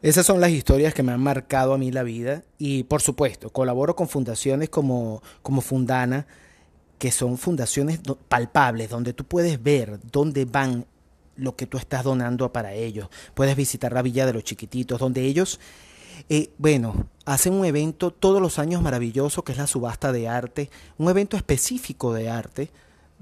Esas 0.00 0.24
son 0.24 0.40
las 0.40 0.52
historias 0.52 0.94
que 0.94 1.02
me 1.02 1.12
han 1.12 1.20
marcado 1.20 1.74
a 1.74 1.78
mí 1.78 1.92
la 1.92 2.04
vida 2.04 2.42
y 2.56 2.84
por 2.84 3.02
supuesto 3.02 3.50
colaboro 3.50 3.96
con 3.96 4.08
fundaciones 4.08 4.70
como, 4.70 5.22
como 5.42 5.60
Fundana 5.60 6.26
que 6.98 7.12
son 7.12 7.38
fundaciones 7.38 8.00
palpables, 8.28 8.90
donde 8.90 9.12
tú 9.12 9.24
puedes 9.24 9.62
ver 9.62 10.00
dónde 10.10 10.44
van 10.44 10.86
lo 11.36 11.56
que 11.56 11.66
tú 11.66 11.78
estás 11.78 12.04
donando 12.04 12.52
para 12.52 12.74
ellos. 12.74 13.08
Puedes 13.34 13.56
visitar 13.56 13.92
la 13.92 14.02
Villa 14.02 14.26
de 14.26 14.32
los 14.32 14.44
Chiquititos, 14.44 14.98
donde 14.98 15.22
ellos, 15.22 15.60
eh, 16.28 16.50
bueno, 16.58 17.06
hacen 17.24 17.54
un 17.54 17.64
evento 17.64 18.10
todos 18.10 18.42
los 18.42 18.58
años 18.58 18.82
maravilloso, 18.82 19.44
que 19.44 19.52
es 19.52 19.58
la 19.58 19.66
subasta 19.66 20.12
de 20.12 20.28
arte, 20.28 20.70
un 20.98 21.08
evento 21.08 21.36
específico 21.36 22.12
de 22.12 22.28
arte, 22.28 22.70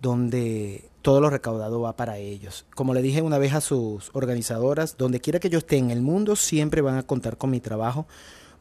donde 0.00 0.88
todo 1.02 1.20
lo 1.20 1.30
recaudado 1.30 1.80
va 1.80 1.96
para 1.96 2.18
ellos. 2.18 2.66
Como 2.74 2.94
le 2.94 3.02
dije 3.02 3.22
una 3.22 3.38
vez 3.38 3.52
a 3.52 3.60
sus 3.60 4.10
organizadoras, 4.12 4.96
donde 4.96 5.20
quiera 5.20 5.38
que 5.38 5.50
yo 5.50 5.58
esté 5.58 5.76
en 5.76 5.90
el 5.90 6.00
mundo, 6.00 6.36
siempre 6.36 6.80
van 6.80 6.96
a 6.96 7.04
contar 7.04 7.36
con 7.36 7.50
mi 7.50 7.60
trabajo 7.60 8.06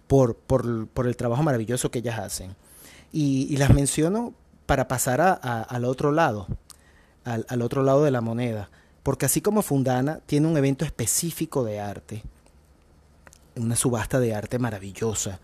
por, 0.07 0.35
por, 0.35 0.87
por 0.87 1.07
el 1.07 1.15
trabajo 1.15 1.43
maravilloso 1.43 1.89
que 1.89 1.99
ellas 1.99 2.19
hacen. 2.19 2.55
Y, 3.11 3.47
y 3.49 3.57
las 3.57 3.73
menciono 3.73 4.33
para 4.65 4.87
pasar 4.87 5.21
al 5.21 5.85
otro 5.85 6.11
lado, 6.11 6.47
al, 7.23 7.45
al 7.49 7.61
otro 7.61 7.83
lado 7.83 8.03
de 8.03 8.11
la 8.11 8.21
moneda. 8.21 8.69
Porque 9.03 9.25
así 9.25 9.41
como 9.41 9.61
Fundana 9.61 10.19
tiene 10.25 10.47
un 10.47 10.57
evento 10.57 10.85
específico 10.85 11.63
de 11.63 11.79
arte, 11.79 12.23
una 13.55 13.75
subasta 13.75 14.19
de 14.19 14.33
arte 14.33 14.59
maravillosa, 14.59 15.39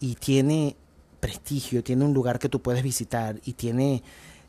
y 0.00 0.14
tiene 0.14 0.76
prestigio, 1.20 1.84
tiene 1.84 2.04
un 2.04 2.12
lugar 2.12 2.40
que 2.40 2.48
tú 2.48 2.60
puedes 2.60 2.82
visitar 2.82 3.40
y 3.44 3.52
tiene, 3.52 4.02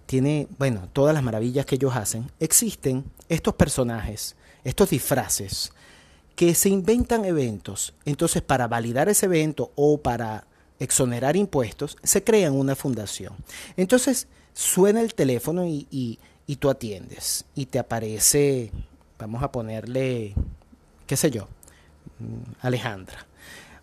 tiene, 0.08 0.48
bueno, 0.58 0.90
todas 0.92 1.14
las 1.14 1.22
maravillas 1.22 1.68
que 1.68 1.76
ellos 1.76 1.96
hacen, 1.96 2.32
existen 2.40 3.06
estos 3.30 3.54
personajes, 3.54 4.36
estos 4.64 4.90
disfraces, 4.90 5.72
que 6.36 6.56
se 6.56 6.70
inventan 6.70 7.26
eventos. 7.26 7.94
Entonces, 8.06 8.42
para 8.42 8.68
validar 8.68 9.08
ese 9.08 9.28
evento 9.28 9.72
o 9.76 10.00
para 10.00 10.48
exonerar 10.80 11.36
impuestos, 11.36 11.98
se 12.04 12.24
crea 12.24 12.52
una 12.52 12.76
fundación. 12.76 13.34
Entonces 13.78 14.28
suena 14.54 15.02
el 15.02 15.14
teléfono 15.14 15.66
y, 15.66 15.88
y, 15.90 16.56
tú 16.58 16.70
atiendes 16.70 17.46
y 17.56 17.66
te 17.66 17.80
aparece, 17.80 18.72
vamos 19.18 19.42
a 19.44 19.52
ponerle, 19.52 20.36
qué 21.08 21.18
sé 21.18 21.32
yo, 21.32 21.48
mm, 22.20 22.66
Alejandra. 22.66 23.26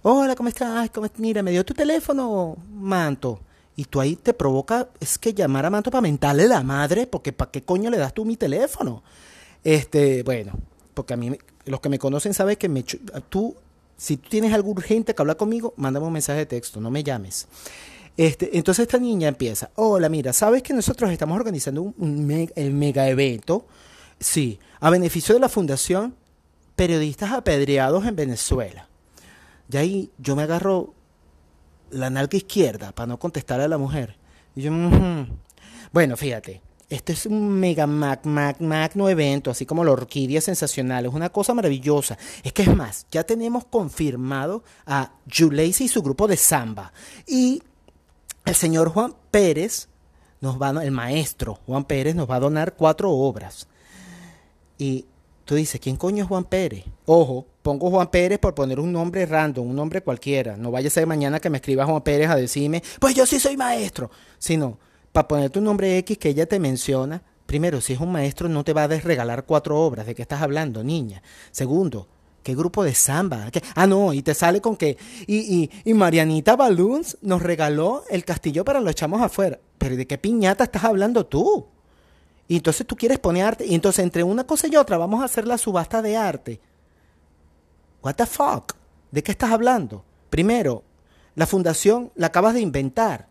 Hola, 0.03 0.35
¿cómo 0.35 0.49
estás? 0.49 0.91
Mira, 1.19 1.43
me 1.43 1.51
dio 1.51 1.65
tu 1.65 1.75
teléfono, 1.75 2.57
Manto. 2.71 3.41
Y 3.77 3.85
tú 3.85 4.01
ahí 4.01 4.17
te 4.17 4.35
provoca, 4.35 4.89
es 4.99 5.19
que 5.19 5.33
llamar 5.33 5.67
a 5.67 5.71
Manto 5.71 5.91
para 5.91 6.03
mentarle 6.03 6.49
la 6.49 6.63
madre, 6.63 7.07
porque 7.07 7.33
¿para 7.33 7.51
qué 7.51 7.63
coño 7.63 7.91
le 7.91 7.99
das 7.99 8.15
tú 8.15 8.25
mi 8.25 8.37
teléfono? 8.37 9.03
Este, 9.65 10.23
bueno, 10.23 10.53
porque 10.95 11.15
a 11.15 11.17
mí, 11.17 11.37
los 11.67 11.81
que 11.81 11.89
me 11.89 11.99
conocen 11.99 12.35
saben 12.35 12.57
que 12.57 12.69
me, 12.69 12.83
tú 13.29 13.55
si 14.01 14.17
tú 14.17 14.31
tienes 14.31 14.55
algo 14.55 14.71
urgente 14.71 15.15
que 15.15 15.21
hablar 15.21 15.37
conmigo, 15.37 15.75
mándame 15.77 16.07
un 16.07 16.15
mensaje 16.15 16.39
de 16.39 16.47
texto, 16.47 16.81
no 16.81 16.91
me 16.91 17.05
llames. 17.05 17.47
Este, 18.17 18.57
entonces 18.57 18.85
esta 18.85 18.97
niña 18.97 19.29
empieza, 19.29 19.73
hola, 19.75 20.09
mira, 20.09 20.33
¿sabes 20.33 20.63
que 20.63 20.73
nosotros 20.73 21.11
estamos 21.11 21.37
organizando 21.37 21.83
un, 21.83 22.27
mega 22.27 23.09
evento? 23.11 23.67
Sí, 24.19 24.59
a 24.81 24.89
beneficio 24.89 25.35
de 25.35 25.41
la 25.43 25.51
Fundación 25.51 26.15
Periodistas 26.77 27.33
Apedreados 27.33 28.07
en 28.07 28.17
Venezuela. 28.17 28.89
Y 29.71 29.77
ahí 29.77 30.11
yo 30.17 30.35
me 30.35 30.45
agarro 30.45 30.95
la 31.91 32.09
nalga 32.09 32.39
izquierda 32.39 32.93
para 32.93 33.07
no 33.07 33.19
contestarle 33.19 33.67
a 33.67 33.69
la 33.69 33.77
mujer. 33.77 34.17
Y 34.57 34.63
yo, 34.63 34.73
bueno, 35.93 36.17
fíjate, 36.17 36.63
este 36.91 37.13
es 37.13 37.25
un 37.25 37.49
mega 37.49 37.87
mag, 37.87 38.27
mag, 38.27 38.61
magno 38.61 39.09
evento, 39.09 39.53
así 39.53 39.65
como 39.65 39.85
la 39.85 39.93
orquídea 39.93 40.41
sensacional. 40.41 41.07
Es 41.07 41.15
una 41.15 41.31
cosa 41.31 41.55
maravillosa. 41.55 42.19
Es 42.43 42.53
que 42.53 42.63
es 42.63 42.77
más, 42.77 43.07
ya 43.13 43.23
tenemos 43.23 43.65
confirmado 43.65 44.65
a 44.87 45.13
Juleisi 45.33 45.85
y 45.85 45.89
su 45.89 46.03
grupo 46.03 46.27
de 46.27 46.37
samba. 46.37 46.93
Y 47.29 47.63
el 48.45 48.57
señor 48.57 48.89
Juan 48.91 49.15
Pérez, 49.31 49.89
nos 50.41 50.61
va, 50.61 50.71
el 50.83 50.91
maestro 50.91 51.61
Juan 51.65 51.85
Pérez, 51.85 52.17
nos 52.17 52.29
va 52.29 52.37
a 52.37 52.41
donar 52.41 52.75
cuatro 52.75 53.13
obras. 53.13 53.69
Y 54.77 55.07
tú 55.45 55.55
dices, 55.55 55.81
¿quién 55.81 55.97
coño 55.97 56.25
es 56.25 56.29
Juan 56.29 56.43
Pérez? 56.43 56.87
Ojo, 57.07 57.47
pongo 57.63 57.89
Juan 57.91 58.11
Pérez 58.11 58.41
por 58.41 58.57
poner 58.57 58.81
un 58.81 58.93
nombre 58.93 59.27
random, 59.27 59.65
un 59.65 59.77
nombre 59.77 60.03
cualquiera. 60.03 60.57
No 60.57 60.73
vaya 60.73 60.89
a 60.89 60.91
ser 60.91 61.07
mañana 61.07 61.39
que 61.39 61.51
me 61.51 61.59
escriba 61.59 61.87
Juan 61.87 62.03
Pérez 62.03 62.31
a 62.31 62.35
decirme, 62.35 62.83
pues 62.99 63.15
yo 63.15 63.27
sí 63.27 63.39
soy 63.39 63.57
maestro. 63.57 64.11
Sino 64.39 64.90
para 65.13 65.29
poner 65.29 65.51
tu 65.51 65.61
nombre 65.61 65.99
X 65.99 66.19
que 66.19 66.29
ella 66.29 66.47
te 66.47 66.59
menciona, 66.59 67.23
primero, 67.47 67.81
si 67.81 67.95
es 67.95 68.01
un 68.01 68.13
maestro 68.13 68.49
no 68.49 68.65
te 68.65 68.73
va 68.73 68.85
a 68.85 68.89
desregalar 68.89 69.45
cuatro 69.45 69.81
obras, 69.81 70.07
¿de 70.07 70.15
qué 70.15 70.23
estás 70.23 70.43
hablando, 70.43 70.85
niña? 70.85 71.23
Segundo, 71.51 72.07
¿qué 72.43 72.55
grupo 72.55 72.85
de 72.85 72.95
samba? 72.95 73.51
Ah, 73.75 73.87
no, 73.87 74.13
y 74.13 74.23
te 74.23 74.35
sale 74.35 74.61
con 74.61 74.77
que, 74.77 74.97
y, 75.27 75.37
y, 75.37 75.71
y 75.85 75.95
Marianita 75.95 76.57
Balloons 76.57 77.19
nos 77.23 77.43
regaló 77.43 78.05
el 78.09 78.25
castillo 78.25 78.65
para 78.65 78.81
los 78.81 78.93
echamos 78.93 79.21
afuera. 79.21 79.59
Pero 79.79 79.97
¿de 79.97 80.07
qué 80.07 80.19
piñata 80.19 80.65
estás 80.65 80.85
hablando 80.85 81.27
tú? 81.27 81.67
Y 82.47 82.57
entonces 82.57 82.87
tú 82.87 82.97
quieres 82.97 83.19
poner 83.19 83.45
arte, 83.45 83.67
y 83.67 83.75
entonces 83.75 84.05
entre 84.05 84.23
una 84.23 84.45
cosa 84.45 84.67
y 84.69 84.77
otra 84.77 84.99
vamos 84.99 85.23
a 85.23 85.25
hacer 85.25 85.47
la 85.47 85.59
subasta 85.59 86.03
de 86.03 86.17
arte. 86.17 86.61
What 88.03 88.15
the 88.15 88.27
fuck? 88.27 88.75
¿De 89.11 89.23
qué 89.23 89.33
estás 89.33 89.51
hablando? 89.51 90.05
Primero, 90.31 90.85
la 91.35 91.47
fundación 91.47 92.13
la 92.15 92.29
acabas 92.29 92.55
de 92.55 92.61
inventar. 92.61 93.30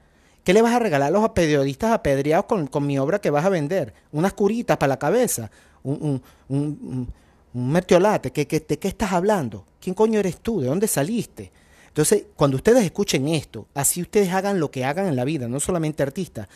¿Qué 0.50 0.54
le 0.56 0.64
vas 0.64 0.74
a 0.74 0.80
regalar 0.80 1.10
a 1.10 1.12
los 1.12 1.30
periodistas 1.30 1.92
apedreados 1.92 2.48
con, 2.48 2.88
mi 2.88 2.98
obra 2.98 3.22
que 3.22 3.30
vas 3.30 3.46
a 3.46 3.50
vender? 3.50 3.94
Unas 4.12 4.34
curitas 4.34 4.78
para 4.78 4.88
la 4.88 4.98
cabeza, 4.98 5.52
un, 5.84 6.24
un, 6.48 7.08
un, 7.54 7.72
mertiolate. 7.72 8.32
¿Qué, 8.32 8.46
¿De 8.46 8.80
qué 8.80 8.88
estás 8.88 9.12
hablando? 9.12 9.64
¿Quién 9.80 9.94
coño 9.94 10.20
eres 10.20 10.38
tú? 10.38 10.60
¿De 10.60 10.66
dónde 10.66 10.88
saliste? 10.88 11.52
Entonces, 11.90 12.24
cuando 12.36 12.58
ustedes 12.58 12.84
escuchen 12.84 13.28
esto, 13.28 13.68
así 13.76 14.02
ustedes 14.02 14.34
hagan 14.34 14.60
lo 14.60 14.72
que 14.72 14.86
hagan 14.86 15.06
en 15.06 15.16
la 15.16 15.24
vida, 15.24 15.48
no 15.48 15.60
solamente 15.60 16.02
artistas. 16.02 16.48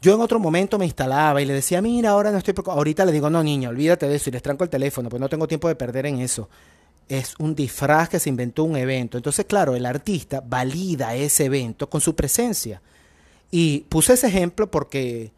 Yo 0.00 0.14
en 0.14 0.20
otro 0.20 0.38
momento 0.38 0.78
me 0.78 0.84
instalaba 0.84 1.42
y 1.42 1.46
le 1.46 1.54
decía, 1.54 1.82
mira, 1.82 2.10
ahora 2.10 2.30
no 2.30 2.38
estoy... 2.38 2.54
Ahorita 2.64 3.04
le 3.04 3.10
digo, 3.10 3.28
no, 3.28 3.42
niña, 3.42 3.70
olvídate 3.70 4.06
de 4.06 4.14
eso 4.14 4.30
y 4.30 4.34
les 4.34 4.42
tranco 4.42 4.62
el 4.62 4.70
teléfono, 4.70 5.08
pues 5.08 5.18
no 5.18 5.28
tengo 5.28 5.48
tiempo 5.48 5.66
de 5.66 5.74
perder 5.74 6.06
en 6.06 6.20
eso. 6.20 6.48
Es 7.08 7.34
un 7.38 7.54
disfraz 7.54 8.08
que 8.08 8.18
se 8.18 8.28
inventó 8.28 8.64
un 8.64 8.76
evento. 8.76 9.16
Entonces, 9.16 9.46
claro, 9.46 9.74
el 9.76 9.86
artista 9.86 10.42
valida 10.46 11.14
ese 11.14 11.46
evento 11.46 11.88
con 11.88 12.00
su 12.00 12.14
presencia. 12.14 12.82
Y 13.50 13.80
puse 13.88 14.12
ese 14.12 14.28
ejemplo 14.28 14.70
porque 14.70 15.32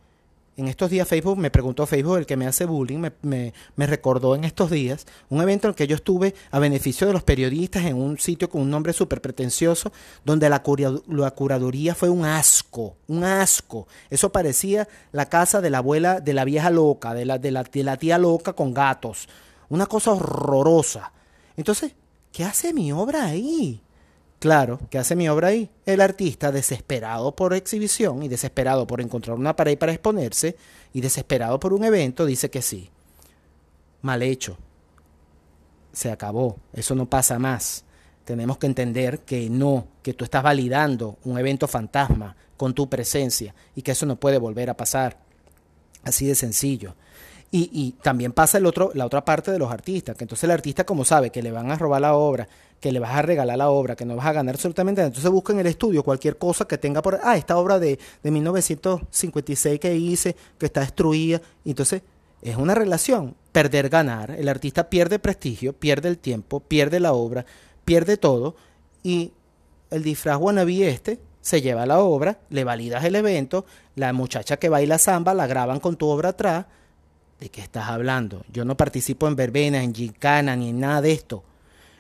en 0.56 0.68
estos 0.68 0.90
días 0.90 1.08
Facebook 1.08 1.38
me 1.38 1.50
preguntó 1.50 1.86
Facebook, 1.86 2.18
el 2.18 2.26
que 2.26 2.36
me 2.36 2.46
hace 2.46 2.66
bullying, 2.66 3.08
me, 3.22 3.52
recordó 3.86 4.34
en 4.34 4.44
estos 4.44 4.70
días 4.70 5.06
un 5.30 5.40
evento 5.40 5.66
en 5.66 5.70
el 5.70 5.74
que 5.74 5.86
yo 5.86 5.96
estuve 5.96 6.34
a 6.50 6.58
beneficio 6.58 7.06
de 7.06 7.14
los 7.14 7.22
periodistas 7.22 7.84
en 7.86 7.96
un 7.96 8.18
sitio 8.18 8.50
con 8.50 8.60
un 8.60 8.70
nombre 8.70 8.92
súper 8.92 9.22
pretencioso, 9.22 9.90
donde 10.24 10.50
la, 10.50 10.62
la, 11.08 11.30
curaduría 11.30 11.94
fue 11.94 12.10
un 12.10 12.26
asco, 12.26 12.96
un 13.06 13.24
asco. 13.24 13.86
Eso 14.10 14.32
parecía 14.32 14.86
la 15.12 15.30
casa 15.30 15.62
de 15.62 15.70
la 15.70 15.78
abuela, 15.78 16.20
de 16.20 16.34
la 16.34 16.44
vieja 16.44 16.68
loca, 16.68 17.14
de 17.14 17.24
la, 17.24 17.38
de 17.38 17.52
la, 17.52 17.62
de 17.62 17.82
la 17.82 17.96
tía 17.96 18.18
loca 18.18 18.52
con 18.52 18.74
gatos. 18.74 19.28
Una 19.70 19.86
cosa 19.86 20.12
horrorosa. 20.12 21.12
Entonces, 21.60 21.92
¿qué 22.32 22.42
hace 22.42 22.72
mi 22.72 22.90
obra 22.90 23.26
ahí? 23.26 23.82
Claro, 24.38 24.80
¿qué 24.88 24.96
hace 24.96 25.14
mi 25.14 25.28
obra 25.28 25.48
ahí? 25.48 25.68
El 25.84 26.00
artista, 26.00 26.50
desesperado 26.50 27.36
por 27.36 27.52
exhibición 27.52 28.22
y 28.22 28.28
desesperado 28.28 28.86
por 28.86 29.02
encontrar 29.02 29.36
una 29.36 29.54
pared 29.54 29.76
para 29.76 29.92
exponerse 29.92 30.56
y 30.94 31.02
desesperado 31.02 31.60
por 31.60 31.74
un 31.74 31.84
evento, 31.84 32.24
dice 32.24 32.48
que 32.48 32.62
sí. 32.62 32.88
Mal 34.00 34.22
hecho. 34.22 34.56
Se 35.92 36.10
acabó. 36.10 36.56
Eso 36.72 36.94
no 36.94 37.04
pasa 37.10 37.38
más. 37.38 37.84
Tenemos 38.24 38.56
que 38.56 38.66
entender 38.66 39.18
que 39.18 39.50
no, 39.50 39.86
que 40.02 40.14
tú 40.14 40.24
estás 40.24 40.42
validando 40.42 41.18
un 41.24 41.38
evento 41.38 41.68
fantasma 41.68 42.36
con 42.56 42.72
tu 42.72 42.88
presencia 42.88 43.54
y 43.76 43.82
que 43.82 43.90
eso 43.92 44.06
no 44.06 44.16
puede 44.16 44.38
volver 44.38 44.70
a 44.70 44.78
pasar. 44.78 45.18
Así 46.04 46.24
de 46.24 46.34
sencillo. 46.34 46.94
Y, 47.52 47.68
y, 47.72 47.92
también 48.02 48.32
pasa 48.32 48.58
el 48.58 48.66
otro, 48.66 48.92
la 48.94 49.06
otra 49.06 49.24
parte 49.24 49.50
de 49.50 49.58
los 49.58 49.72
artistas, 49.72 50.16
que 50.16 50.22
entonces 50.22 50.44
el 50.44 50.52
artista 50.52 50.84
como 50.84 51.04
sabe 51.04 51.30
que 51.30 51.42
le 51.42 51.50
van 51.50 51.70
a 51.72 51.76
robar 51.76 52.00
la 52.00 52.14
obra, 52.14 52.48
que 52.78 52.92
le 52.92 53.00
vas 53.00 53.10
a 53.12 53.22
regalar 53.22 53.58
la 53.58 53.70
obra, 53.70 53.96
que 53.96 54.04
no 54.04 54.14
vas 54.14 54.26
a 54.26 54.32
ganar 54.32 54.54
absolutamente 54.54 55.00
nada, 55.00 55.08
entonces 55.08 55.30
busca 55.30 55.52
en 55.52 55.58
el 55.58 55.66
estudio 55.66 56.04
cualquier 56.04 56.38
cosa 56.38 56.64
que 56.66 56.78
tenga 56.78 57.02
por... 57.02 57.18
Ah, 57.24 57.36
esta 57.36 57.58
obra 57.58 57.80
de, 57.80 57.98
de 58.22 58.30
1956 58.30 59.80
que 59.80 59.96
hice, 59.96 60.36
que 60.58 60.66
está 60.66 60.80
destruida, 60.80 61.42
entonces 61.64 62.02
es 62.40 62.56
una 62.56 62.74
relación, 62.74 63.34
perder-ganar, 63.52 64.30
el 64.30 64.48
artista 64.48 64.88
pierde 64.88 65.18
prestigio, 65.18 65.72
pierde 65.72 66.08
el 66.08 66.18
tiempo, 66.18 66.60
pierde 66.60 67.00
la 67.00 67.12
obra, 67.12 67.44
pierde 67.84 68.16
todo, 68.16 68.54
y 69.02 69.32
el 69.90 70.02
disfraz 70.02 70.38
wannabe 70.38 70.88
este 70.88 71.20
se 71.40 71.62
lleva 71.62 71.86
la 71.86 72.00
obra, 72.00 72.38
le 72.50 72.64
validas 72.64 73.04
el 73.04 73.16
evento, 73.16 73.64
la 73.94 74.12
muchacha 74.12 74.58
que 74.58 74.68
baila 74.68 74.98
samba 74.98 75.34
la 75.34 75.46
graban 75.46 75.80
con 75.80 75.96
tu 75.96 76.06
obra 76.06 76.30
atrás, 76.30 76.66
¿De 77.40 77.48
qué 77.48 77.62
estás 77.62 77.88
hablando? 77.88 78.44
Yo 78.52 78.66
no 78.66 78.76
participo 78.76 79.26
en 79.26 79.34
verbenas, 79.34 79.82
en 79.82 79.94
gincana, 79.94 80.54
ni 80.56 80.68
en 80.68 80.78
nada 80.78 81.00
de 81.00 81.12
esto. 81.12 81.42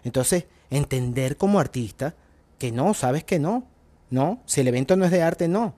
Entonces, 0.04 0.44
entender 0.68 1.38
como 1.38 1.58
artista 1.58 2.14
que 2.58 2.70
no, 2.70 2.92
sabes 2.92 3.24
que 3.24 3.38
no. 3.38 3.64
No, 4.10 4.42
si 4.44 4.60
el 4.60 4.68
evento 4.68 4.96
no 4.96 5.06
es 5.06 5.10
de 5.10 5.22
arte, 5.22 5.48
no. 5.48 5.74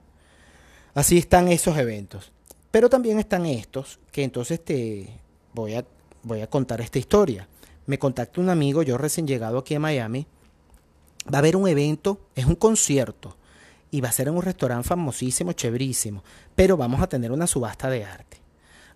Así 0.93 1.17
están 1.17 1.47
esos 1.47 1.77
eventos. 1.77 2.33
Pero 2.71 2.89
también 2.89 3.19
están 3.19 3.45
estos, 3.45 3.99
que 4.11 4.23
entonces 4.23 4.63
te 4.63 5.09
voy 5.53 5.75
a, 5.75 5.85
voy 6.23 6.41
a 6.41 6.49
contar 6.49 6.81
esta 6.81 6.99
historia. 6.99 7.47
Me 7.85 7.97
contacta 7.97 8.41
un 8.41 8.49
amigo, 8.49 8.83
yo 8.83 8.97
recién 8.97 9.27
llegado 9.27 9.59
aquí 9.59 9.75
a 9.75 9.79
Miami. 9.79 10.27
Va 11.31 11.37
a 11.37 11.39
haber 11.39 11.55
un 11.55 11.69
evento, 11.69 12.19
es 12.35 12.45
un 12.45 12.55
concierto, 12.55 13.37
y 13.91 14.01
va 14.01 14.09
a 14.09 14.11
ser 14.11 14.27
en 14.27 14.35
un 14.35 14.41
restaurante 14.41 14.89
famosísimo, 14.89 15.53
chéverísimo, 15.53 16.21
pero 16.53 16.75
vamos 16.75 17.01
a 17.01 17.07
tener 17.07 17.31
una 17.31 17.47
subasta 17.47 17.89
de 17.89 18.03
arte. 18.03 18.42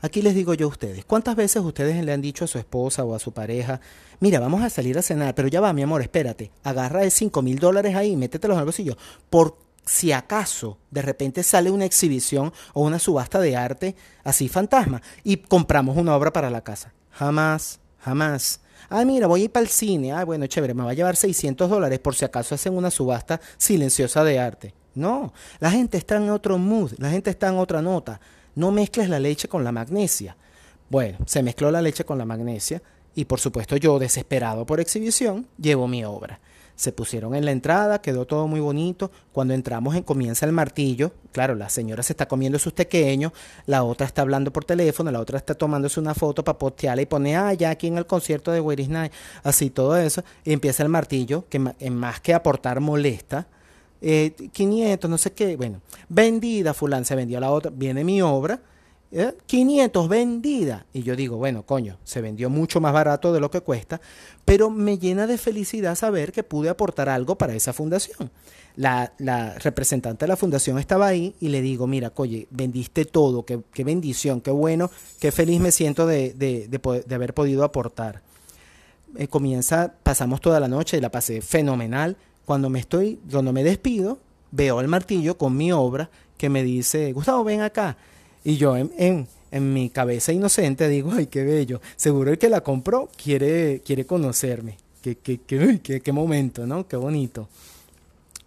Aquí 0.02 0.22
les 0.22 0.36
digo 0.36 0.54
yo 0.54 0.68
a 0.68 0.70
ustedes, 0.70 1.06
¿cuántas 1.06 1.36
veces 1.36 1.64
ustedes 1.64 2.04
le 2.04 2.14
han 2.14 2.22
dicho 2.22 2.46
a 2.46 2.48
su 2.48 2.60
esposa 2.60 3.04
o 3.04 3.16
a 3.16 3.20
su 3.20 3.32
pareja, 3.32 3.82
mira, 4.20 4.40
vamos 4.40 4.62
a 4.62 4.70
salir 4.70 4.98
a 4.98 5.02
cenar, 5.02 5.34
pero 5.34 5.48
ya 5.48 5.60
va, 5.60 5.74
mi 5.74 5.82
amor, 5.82 6.02
espérate, 6.02 6.52
agarra 6.64 7.02
de 7.02 7.10
5 7.10 7.42
mil 7.42 7.58
dólares 7.58 7.96
ahí, 7.96 8.16
métetelos 8.16 8.56
en 8.56 8.60
el 8.60 8.66
bolsillo, 8.66 8.98
por 9.30 9.58
si 9.88 10.12
acaso 10.12 10.78
de 10.92 11.02
repente 11.02 11.42
sale 11.44 11.72
una 11.72 11.86
exhibición 11.86 12.54
o 12.74 12.84
una 12.84 13.00
subasta 13.00 13.40
de 13.40 13.56
arte 13.56 13.96
así 14.24 14.50
fantasma 14.50 15.02
y 15.24 15.38
compramos 15.38 15.98
una 15.98 16.16
obra 16.16 16.32
para 16.32 16.50
la 16.50 16.62
casa? 16.62 16.94
Jamás, 17.12 17.80
jamás. 18.00 18.60
Ah, 18.90 19.04
mira, 19.06 19.28
voy 19.28 19.42
a 19.42 19.44
ir 19.46 19.52
para 19.52 19.64
el 19.64 19.70
cine. 19.70 20.12
Ah, 20.12 20.24
bueno, 20.24 20.46
chévere, 20.46 20.74
me 20.74 20.84
va 20.84 20.92
a 20.92 20.94
llevar 20.94 21.16
600 21.16 21.70
dólares 21.70 22.00
por 22.00 22.16
si 22.16 22.26
acaso 22.26 22.54
hacen 22.54 22.78
una 22.78 22.92
subasta 22.92 23.42
silenciosa 23.58 24.24
de 24.24 24.40
arte. 24.40 24.74
No, 24.94 25.34
la 25.60 25.72
gente 25.72 25.98
está 25.98 26.18
en 26.18 26.30
otro 26.30 26.58
mood, 26.58 26.94
la 26.98 27.10
gente 27.10 27.30
está 27.30 27.50
en 27.50 27.58
otra 27.58 27.82
nota 27.82 28.20
no 28.58 28.72
mezcles 28.72 29.08
la 29.08 29.20
leche 29.20 29.48
con 29.48 29.64
la 29.64 29.72
magnesia. 29.72 30.36
Bueno, 30.90 31.20
se 31.28 31.44
mezcló 31.44 31.70
la 31.70 31.80
leche 31.80 32.06
con 32.06 32.18
la 32.18 32.26
magnesia 32.26 32.82
y 33.14 33.26
por 33.26 33.40
supuesto 33.40 33.78
yo, 33.78 34.00
desesperado 34.00 34.66
por 34.66 34.80
exhibición, 34.80 35.46
llevo 35.60 35.88
mi 35.88 36.04
obra. 36.04 36.40
Se 36.76 36.92
pusieron 36.92 37.36
en 37.36 37.46
la 37.46 37.52
entrada, 37.52 38.02
quedó 38.02 38.26
todo 38.26 38.48
muy 38.48 38.60
bonito. 38.60 39.12
Cuando 39.32 39.54
entramos 39.54 39.96
en 39.96 40.02
comienza 40.02 40.48
el 40.48 40.54
martillo, 40.54 41.12
claro, 41.32 41.54
la 41.54 41.70
señora 41.70 42.02
se 42.02 42.14
está 42.14 42.28
comiendo 42.28 42.58
sus 42.58 42.74
pequeños, 42.74 43.32
la 43.68 43.84
otra 43.84 44.08
está 44.08 44.24
hablando 44.24 44.52
por 44.52 44.66
teléfono, 44.66 45.12
la 45.12 45.20
otra 45.20 45.38
está 45.38 45.54
tomándose 45.54 46.00
una 46.00 46.16
foto 46.16 46.44
para 46.44 46.58
postearla 46.58 47.04
y 47.04 47.06
pone, 47.06 47.36
ah, 47.36 47.50
aquí 47.70 47.86
en 47.86 48.00
el 48.00 48.08
concierto 48.08 48.52
de 48.52 48.60
Where 48.60 48.88
Night, 48.88 49.14
así 49.44 49.70
todo 49.70 49.98
eso, 49.98 50.24
y 50.44 50.54
empieza 50.54 50.82
el 50.82 50.90
martillo, 50.90 51.46
que 51.48 51.60
más 51.60 52.22
que 52.22 52.34
aportar 52.34 52.80
molesta, 52.80 53.48
eh, 54.02 54.34
500, 54.52 55.10
no 55.10 55.18
sé 55.18 55.34
qué, 55.34 55.56
bueno, 55.56 55.82
vendida, 56.10 56.74
fulán 56.74 57.06
se 57.06 57.16
vendió 57.16 57.40
la 57.40 57.52
otra, 57.52 57.72
viene 57.74 58.04
mi 58.04 58.22
obra, 58.22 58.62
500 59.46 60.06
¿eh? 60.06 60.10
vendida. 60.10 60.86
Y 60.94 61.04
yo 61.04 61.16
digo, 61.16 61.38
bueno, 61.38 61.64
coño, 61.64 61.98
se 62.04 62.22
vendió 62.22 62.50
mucho 62.50 62.82
más 62.82 62.94
barato 62.94 63.32
de 63.32 63.40
lo 63.40 63.50
que 63.50 63.62
cuesta, 63.62 64.02
pero 64.44 64.70
me 64.70 64.98
llena 64.98 65.28
de 65.28 65.38
felicidad 65.38 65.96
saber 65.96 66.32
que 66.32 66.44
pude 66.44 66.70
aportar 66.70 67.10
algo 67.10 67.38
para 67.38 67.56
esa 67.56 67.74
fundación. 67.74 68.30
La, 68.76 69.12
representante 69.60 70.26
de 70.26 70.28
la 70.28 70.36
fundación 70.36 70.78
estaba 70.78 71.08
ahí 71.08 71.36
y 71.40 71.50
le 71.50 71.62
digo, 71.62 71.88
mira, 71.88 72.12
oye, 72.16 72.48
vendiste 72.52 73.06
todo, 73.06 73.44
qué, 73.44 73.62
qué 73.74 73.84
bendición, 73.84 74.42
qué 74.42 74.52
bueno, 74.52 74.92
qué 75.20 75.32
feliz 75.32 75.60
me 75.60 75.72
siento 75.72 76.06
de, 76.06 76.34
de, 76.34 76.68
de, 76.68 77.16
haber 77.16 77.34
podido 77.34 77.64
aportar. 77.64 78.22
Eh, 79.16 79.28
comienza, 79.28 79.96
pasamos 80.04 80.42
toda 80.42 80.60
la 80.60 80.68
noche 80.68 80.98
y 80.98 81.02
la 81.02 81.10
pasé 81.10 81.42
fenomenal 81.42 82.18
cuando 82.48 82.70
me 82.70 82.80
estoy, 82.80 83.20
cuando 83.30 83.52
me 83.52 83.62
despido, 83.62 84.20
veo 84.52 84.80
el 84.80 84.88
martillo 84.88 85.38
con 85.38 85.58
mi 85.58 85.74
obra 85.74 86.10
que 86.38 86.48
me 86.48 86.64
dice, 86.64 87.12
Gustavo, 87.12 87.44
ven 87.44 87.60
acá. 87.60 87.98
Y 88.42 88.56
yo 88.56 88.78
en, 88.78 89.28
en, 89.52 89.74
mi 89.74 89.90
cabeza 89.90 90.32
inocente 90.32 90.88
digo, 90.88 91.12
ay, 91.12 91.28
qué 91.28 91.44
bello. 91.44 91.82
Seguro 91.98 92.32
el 92.32 92.38
que 92.38 92.48
la 92.48 92.62
compró 92.62 93.10
quiere, 93.22 93.82
quiere 93.86 94.06
conocerme. 94.06 94.78
Qué, 95.02 95.18
qué, 95.18 95.42
qué, 95.42 96.00
qué, 96.00 96.12
momento, 96.14 96.66
¿no? 96.66 96.88
Qué 96.88 96.96
bonito. 96.96 97.50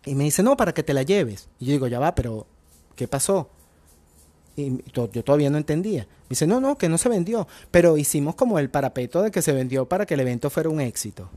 Y 0.06 0.14
me 0.14 0.24
dice, 0.24 0.42
no, 0.42 0.56
para 0.56 0.72
que 0.72 0.82
te 0.82 0.94
la 0.94 1.02
lleves. 1.02 1.48
Y 1.58 1.66
yo 1.66 1.72
digo, 1.72 1.86
ya 1.86 1.98
va, 1.98 2.14
pero 2.14 2.46
¿qué 2.96 3.06
pasó? 3.06 3.50
Y 4.56 4.82
yo 4.94 5.08
todavía 5.08 5.50
no 5.50 5.58
entendía. 5.58 6.04
Me 6.04 6.30
dice, 6.30 6.46
no, 6.46 6.58
no, 6.58 6.78
que 6.78 6.88
no 6.88 6.96
se 6.96 7.10
vendió. 7.10 7.46
Pero 7.70 7.98
hicimos 7.98 8.34
como 8.34 8.58
el 8.58 8.70
parapeto 8.70 9.20
de 9.20 9.30
que 9.30 9.42
se 9.42 9.52
vendió 9.52 9.84
para 9.84 10.06
que 10.06 10.14
el 10.14 10.20
evento 10.20 10.48
fuera 10.48 10.70
un 10.70 10.80
éxito. 10.80 11.28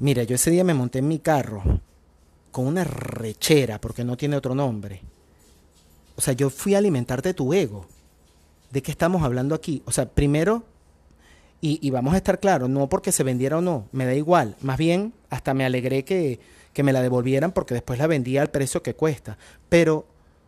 Mira, 0.00 0.22
yo 0.22 0.34
ese 0.34 0.50
día 0.50 0.64
me 0.64 0.72
monté 0.72 1.00
en 1.00 1.08
mi 1.08 1.18
carro 1.18 1.62
con 2.50 2.66
una 2.66 2.84
rechera, 2.84 3.80
porque 3.80 4.02
no 4.02 4.16
tiene 4.16 4.34
otro 4.34 4.54
nombre. 4.54 5.02
O 6.16 6.22
sea, 6.22 6.32
yo 6.32 6.48
fui 6.48 6.74
a 6.74 6.78
alimentarte 6.78 7.34
tu 7.34 7.52
ego. 7.52 7.86
¿De 8.70 8.82
qué 8.82 8.90
estamos 8.90 9.22
hablando 9.22 9.54
aquí? 9.54 9.82
O 9.84 9.92
sea, 9.92 10.08
primero, 10.08 10.64
y, 11.60 11.90
vamos 11.90 12.14
a 12.14 12.16
estar 12.16 12.40
claros, 12.40 12.70
no 12.70 12.88
porque 12.88 13.12
se 13.12 13.24
vendiera 13.24 13.58
o 13.58 13.60
no, 13.60 13.88
me 13.92 14.06
da 14.06 14.14
igual. 14.14 14.56
Más 14.62 14.78
bien, 14.78 15.12
hasta 15.28 15.52
me 15.52 15.66
alegré 15.66 16.02
que, 16.02 16.40
que 16.72 16.82
me 16.82 16.94
la 16.94 17.02
devolvieran 17.02 17.52
porque 17.52 17.74
después 17.74 17.98
la 17.98 18.06
vendía 18.06 18.40
al 18.40 18.50
precio 18.50 18.82
que 18.82 18.94
cuesta. 18.94 19.36
Pero 19.68 20.06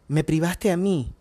me 0.09 0.25
privaste 0.25 0.71
a 0.71 0.79
mí 0.79 1.13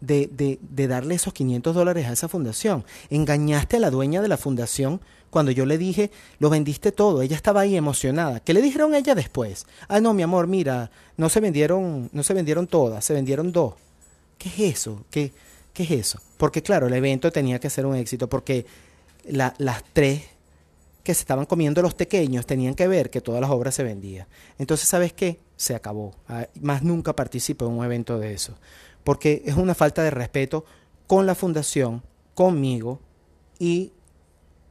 de, 0.00 0.28
de, 0.32 0.58
de, 0.62 0.88
darle 0.88 1.14
esos 1.14 1.32
500 1.32 1.74
dólares 1.74 2.06
a 2.06 2.12
esa 2.12 2.28
fundación. 2.28 2.84
Engañaste 3.10 3.76
a 3.76 3.80
la 3.80 3.90
dueña 3.90 4.22
de 4.22 4.28
la 4.28 4.36
fundación 4.36 5.00
cuando 5.30 5.50
yo 5.50 5.66
le 5.66 5.78
dije, 5.78 6.10
lo 6.38 6.50
vendiste 6.50 6.92
todo, 6.92 7.22
ella 7.22 7.36
estaba 7.36 7.60
ahí 7.60 7.76
emocionada. 7.76 8.40
¿Qué 8.40 8.54
le 8.54 8.62
dijeron 8.62 8.94
a 8.94 8.98
ella 8.98 9.14
después? 9.14 9.66
Ah, 9.88 10.00
no, 10.00 10.14
mi 10.14 10.22
amor, 10.22 10.46
mira, 10.46 10.90
no 11.16 11.28
se 11.28 11.40
vendieron, 11.40 12.08
no 12.12 12.22
se 12.22 12.34
vendieron 12.34 12.66
todas, 12.66 13.04
se 13.04 13.12
vendieron 13.12 13.52
dos. 13.52 13.74
¿Qué 14.38 14.48
es 14.48 14.76
eso? 14.76 15.04
¿Qué, 15.10 15.32
qué 15.74 15.82
es 15.82 15.90
eso? 15.90 16.20
Porque 16.36 16.62
claro, 16.62 16.86
el 16.86 16.94
evento 16.94 17.30
tenía 17.30 17.58
que 17.58 17.68
ser 17.68 17.84
un 17.84 17.96
éxito, 17.96 18.28
porque 18.28 18.64
las 19.28 19.84
tres 19.92 20.22
que 21.02 21.14
se 21.14 21.20
estaban 21.20 21.46
comiendo 21.46 21.82
los 21.82 21.94
pequeños 21.94 22.46
tenían 22.46 22.74
que 22.74 22.86
ver 22.86 23.10
que 23.10 23.20
todas 23.20 23.40
las 23.40 23.50
obras 23.50 23.74
se 23.74 23.82
vendían. 23.82 24.26
Entonces, 24.58 24.88
¿sabes 24.88 25.12
qué? 25.12 25.40
Se 25.56 25.74
acabó. 25.74 26.14
Ah, 26.28 26.46
más 26.60 26.82
nunca 26.82 27.14
participo 27.16 27.66
en 27.66 27.72
un 27.72 27.84
evento 27.84 28.18
de 28.18 28.32
eso. 28.32 28.54
Porque 29.08 29.42
es 29.46 29.54
una 29.54 29.74
falta 29.74 30.02
de 30.02 30.10
respeto 30.10 30.66
con 31.06 31.24
la 31.24 31.34
fundación, 31.34 32.02
conmigo 32.34 33.00
y 33.58 33.92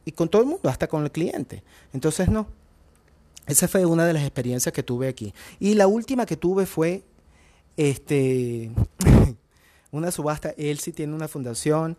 y 0.08 0.12
con 0.12 0.30
todo 0.30 0.40
el 0.40 0.48
mundo, 0.48 0.70
hasta 0.70 0.86
con 0.86 1.04
el 1.04 1.10
cliente. 1.10 1.62
Entonces, 1.92 2.30
no. 2.30 2.46
Esa 3.46 3.68
fue 3.68 3.84
una 3.84 4.06
de 4.06 4.14
las 4.14 4.22
experiencias 4.22 4.72
que 4.72 4.82
tuve 4.82 5.06
aquí. 5.06 5.34
Y 5.60 5.74
la 5.74 5.86
última 5.86 6.24
que 6.24 6.38
tuve 6.38 6.64
fue 6.64 7.02
este 7.76 8.70
una 9.90 10.10
subasta. 10.10 10.54
Él 10.56 10.78
sí 10.78 10.92
tiene 10.92 11.14
una 11.14 11.28
fundación 11.28 11.98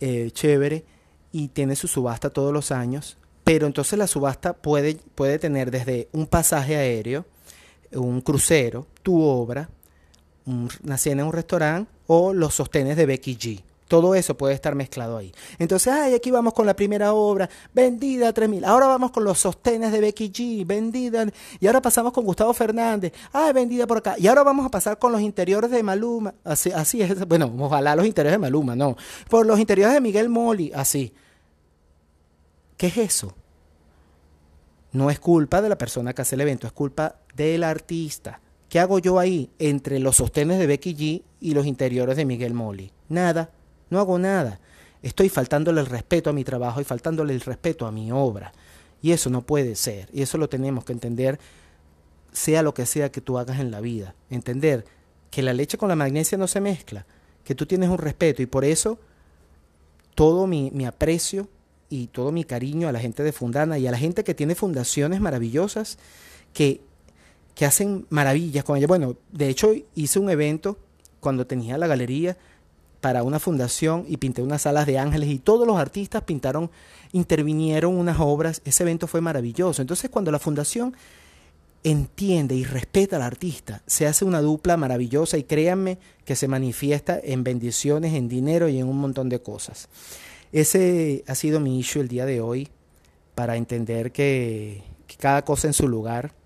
eh, 0.00 0.30
chévere 0.30 0.86
y 1.32 1.48
tiene 1.48 1.76
su 1.76 1.86
subasta 1.86 2.30
todos 2.30 2.50
los 2.50 2.72
años. 2.72 3.18
pero 3.44 3.66
entonces 3.66 3.98
la 3.98 4.06
subasta 4.06 4.54
puede, 4.54 4.94
puede 5.14 5.38
tener 5.38 5.70
desde 5.70 6.08
un 6.12 6.26
pasaje 6.26 6.76
aéreo, 6.76 7.26
un 7.92 8.22
crucero, 8.22 8.86
tu 9.02 9.20
obra, 9.20 9.68
una 10.46 10.98
en 11.04 11.22
un 11.22 11.32
restaurante 11.32 11.90
o 12.06 12.32
los 12.32 12.54
sostenes 12.54 12.96
de 12.96 13.06
Becky 13.06 13.36
G. 13.36 13.62
Todo 13.90 14.14
eso 14.14 14.36
puede 14.36 14.54
estar 14.54 14.76
mezclado 14.76 15.16
ahí. 15.16 15.32
Entonces, 15.58 15.92
ay, 15.92 16.14
aquí 16.14 16.30
vamos 16.30 16.54
con 16.54 16.64
la 16.64 16.76
primera 16.76 17.12
obra, 17.12 17.50
vendida 17.74 18.28
a 18.28 18.32
3.000. 18.32 18.64
Ahora 18.64 18.86
vamos 18.86 19.10
con 19.10 19.24
los 19.24 19.40
sostenes 19.40 19.90
de 19.90 20.00
Becky 20.00 20.30
G, 20.30 20.64
vendida. 20.64 21.26
Y 21.58 21.66
ahora 21.66 21.82
pasamos 21.82 22.12
con 22.12 22.24
Gustavo 22.24 22.54
Fernández, 22.54 23.12
ay, 23.32 23.52
vendida 23.52 23.88
por 23.88 23.98
acá. 23.98 24.14
Y 24.16 24.28
ahora 24.28 24.44
vamos 24.44 24.64
a 24.64 24.68
pasar 24.70 24.96
con 24.96 25.10
los 25.10 25.20
interiores 25.20 25.72
de 25.72 25.82
Maluma. 25.82 26.32
Así, 26.44 26.70
así 26.70 27.02
es. 27.02 27.26
Bueno, 27.26 27.52
ojalá 27.58 27.96
los 27.96 28.06
interiores 28.06 28.34
de 28.34 28.38
Maluma, 28.38 28.76
no. 28.76 28.96
Por 29.28 29.44
los 29.44 29.58
interiores 29.58 29.94
de 29.94 30.00
Miguel 30.00 30.28
Moli, 30.28 30.70
así. 30.72 31.12
¿Qué 32.76 32.86
es 32.86 32.96
eso? 32.96 33.34
No 34.92 35.10
es 35.10 35.18
culpa 35.18 35.60
de 35.62 35.68
la 35.68 35.76
persona 35.76 36.12
que 36.12 36.22
hace 36.22 36.36
el 36.36 36.42
evento, 36.42 36.68
es 36.68 36.72
culpa 36.72 37.16
del 37.34 37.64
artista. 37.64 38.40
¿Qué 38.70 38.78
hago 38.78 39.00
yo 39.00 39.18
ahí 39.18 39.50
entre 39.58 39.98
los 39.98 40.16
sostenes 40.16 40.58
de 40.58 40.66
Becky 40.66 40.94
G 40.94 41.22
y 41.40 41.54
los 41.54 41.66
interiores 41.66 42.16
de 42.16 42.24
Miguel 42.24 42.54
Moli? 42.54 42.92
Nada 43.08 43.50
no 43.90 43.98
hago 43.98 44.18
nada. 44.18 44.60
Estoy 45.02 45.28
faltándole 45.28 45.80
el 45.80 45.86
respeto 45.86 46.30
a 46.30 46.32
mi 46.32 46.44
trabajo 46.44 46.80
y 46.80 46.84
faltándole 46.84 47.34
el 47.34 47.40
respeto 47.40 47.86
a 47.86 47.92
mi 47.92 48.12
obra. 48.12 48.52
Y 49.02 49.10
eso 49.10 49.28
no 49.28 49.42
puede 49.42 49.74
ser. 49.74 50.08
Y 50.12 50.22
eso 50.22 50.38
lo 50.38 50.48
tenemos 50.48 50.84
que 50.84 50.92
entender, 50.92 51.38
sea 52.32 52.62
lo 52.62 52.72
que 52.72 52.86
sea 52.86 53.10
que 53.10 53.20
tú 53.20 53.38
hagas 53.38 53.58
en 53.58 53.70
la 53.70 53.80
vida. 53.80 54.14
Entender 54.30 54.84
que 55.30 55.42
la 55.42 55.52
leche 55.52 55.76
con 55.76 55.88
la 55.88 55.96
magnesia 55.96 56.38
no 56.38 56.46
se 56.46 56.60
mezcla, 56.60 57.06
que 57.44 57.54
tú 57.54 57.66
tienes 57.66 57.88
un 57.88 57.98
respeto 57.98 58.40
y 58.42 58.46
por 58.46 58.64
eso 58.64 58.98
todo 60.14 60.46
mi, 60.46 60.70
aprecio 60.84 61.48
y 61.88 62.06
todo 62.08 62.30
mi 62.30 62.44
cariño 62.44 62.88
a 62.88 62.92
la 62.92 63.00
gente 63.00 63.24
de 63.24 63.32
Fundana 63.32 63.78
y 63.78 63.86
a 63.86 63.90
la 63.90 63.98
gente 63.98 64.22
que 64.22 64.34
tiene 64.34 64.54
fundaciones 64.54 65.20
maravillosas 65.20 65.98
que, 66.52 66.82
que 67.60 67.66
hacen 67.66 68.06
maravillas 68.08 68.64
con 68.64 68.78
ella. 68.78 68.86
Bueno, 68.86 69.18
de 69.32 69.50
hecho 69.50 69.74
hice 69.94 70.18
un 70.18 70.30
evento 70.30 70.78
cuando 71.20 71.46
tenía 71.46 71.76
la 71.76 71.86
galería 71.86 72.38
para 73.02 73.22
una 73.22 73.38
fundación 73.38 74.06
y 74.08 74.16
pinté 74.16 74.40
unas 74.40 74.62
salas 74.62 74.86
de 74.86 74.98
ángeles 74.98 75.28
y 75.28 75.40
todos 75.40 75.66
los 75.66 75.76
artistas 75.76 76.22
pintaron, 76.22 76.70
intervinieron 77.12 77.98
unas 77.98 78.18
obras. 78.18 78.62
Ese 78.64 78.82
evento 78.82 79.06
fue 79.06 79.20
maravilloso. 79.20 79.82
Entonces 79.82 80.08
cuando 80.08 80.32
la 80.32 80.38
fundación 80.38 80.96
entiende 81.84 82.54
y 82.54 82.64
respeta 82.64 83.16
al 83.16 83.22
artista, 83.22 83.82
se 83.86 84.06
hace 84.06 84.24
una 84.24 84.40
dupla 84.40 84.78
maravillosa 84.78 85.36
y 85.36 85.44
créanme 85.44 85.98
que 86.24 86.36
se 86.36 86.48
manifiesta 86.48 87.20
en 87.22 87.44
bendiciones, 87.44 88.14
en 88.14 88.30
dinero 88.30 88.70
y 88.70 88.78
en 88.78 88.88
un 88.88 88.96
montón 88.96 89.28
de 89.28 89.42
cosas. 89.42 89.90
Ese 90.50 91.24
ha 91.26 91.34
sido 91.34 91.60
mi 91.60 91.78
issue 91.78 92.00
el 92.00 92.08
día 92.08 92.24
de 92.24 92.40
hoy 92.40 92.68
para 93.34 93.58
entender 93.58 94.12
que, 94.12 94.82
que 95.06 95.16
cada 95.16 95.44
cosa 95.44 95.66
en 95.66 95.74
su 95.74 95.88
lugar, 95.88 96.39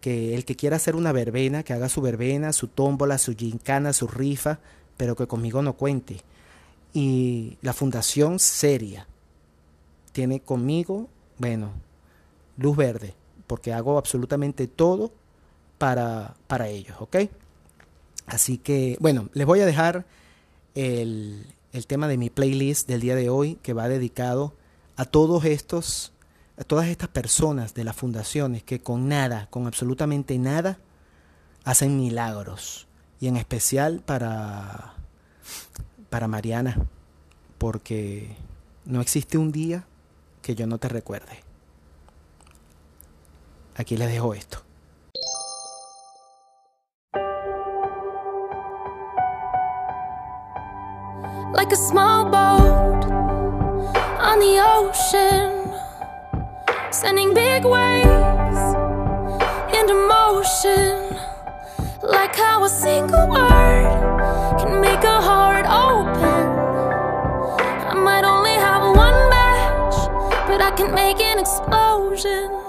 que 0.00 0.34
el 0.34 0.44
que 0.44 0.56
quiera 0.56 0.76
hacer 0.76 0.96
una 0.96 1.12
verbena, 1.12 1.62
que 1.62 1.72
haga 1.72 1.88
su 1.88 2.00
verbena, 2.00 2.52
su 2.52 2.68
tómbola, 2.68 3.18
su 3.18 3.36
gincana, 3.36 3.92
su 3.92 4.06
rifa, 4.06 4.58
pero 4.96 5.16
que 5.16 5.26
conmigo 5.26 5.62
no 5.62 5.74
cuente. 5.74 6.22
Y 6.92 7.58
la 7.62 7.72
fundación 7.72 8.38
seria 8.38 9.06
tiene 10.12 10.40
conmigo, 10.40 11.08
bueno, 11.38 11.70
luz 12.56 12.76
verde, 12.76 13.14
porque 13.46 13.72
hago 13.72 13.98
absolutamente 13.98 14.66
todo 14.66 15.12
para, 15.78 16.34
para 16.46 16.68
ellos, 16.68 16.96
¿ok? 17.00 17.16
Así 18.26 18.58
que, 18.58 18.96
bueno, 19.00 19.28
les 19.32 19.46
voy 19.46 19.60
a 19.60 19.66
dejar 19.66 20.04
el, 20.74 21.46
el 21.72 21.86
tema 21.86 22.08
de 22.08 22.16
mi 22.16 22.30
playlist 22.30 22.88
del 22.88 23.00
día 23.00 23.14
de 23.14 23.28
hoy, 23.28 23.56
que 23.62 23.72
va 23.72 23.88
dedicado 23.88 24.54
a 24.96 25.04
todos 25.04 25.44
estos, 25.44 26.12
todas 26.64 26.88
estas 26.88 27.08
personas 27.08 27.74
de 27.74 27.84
las 27.84 27.96
fundaciones 27.96 28.62
que 28.62 28.80
con 28.80 29.08
nada, 29.08 29.48
con 29.50 29.66
absolutamente 29.66 30.38
nada, 30.38 30.78
hacen 31.64 31.96
milagros 31.96 32.86
y 33.20 33.28
en 33.28 33.36
especial 33.36 34.00
para, 34.04 34.94
para 36.08 36.28
Mariana, 36.28 36.76
porque 37.58 38.36
no 38.84 39.00
existe 39.00 39.38
un 39.38 39.52
día 39.52 39.84
que 40.42 40.54
yo 40.54 40.66
no 40.66 40.78
te 40.78 40.88
recuerde. 40.88 41.44
Aquí 43.76 43.96
les 43.96 44.08
dejo 44.08 44.34
esto. 44.34 44.62
Like 51.52 51.72
a 51.72 51.76
small 51.76 52.24
boat 52.30 53.04
on 54.20 54.38
the 54.38 54.60
ocean, 54.60 55.59
sending 56.92 57.32
big 57.32 57.64
waves 57.64 58.60
into 59.78 59.94
motion. 60.08 61.16
Like 62.02 62.34
how 62.34 62.64
a 62.64 62.68
single 62.68 63.28
word 63.28 64.58
can 64.58 64.80
make 64.80 65.04
a 65.04 65.20
heart 65.20 65.66
open. 65.66 66.48
I 67.90 67.94
might 67.94 68.24
only 68.24 68.54
have 68.54 68.82
one 68.96 69.30
match, 69.30 69.94
but 70.48 70.60
I 70.60 70.72
can 70.72 70.92
make 70.92 71.20
an 71.20 71.38
explosion. 71.38 72.59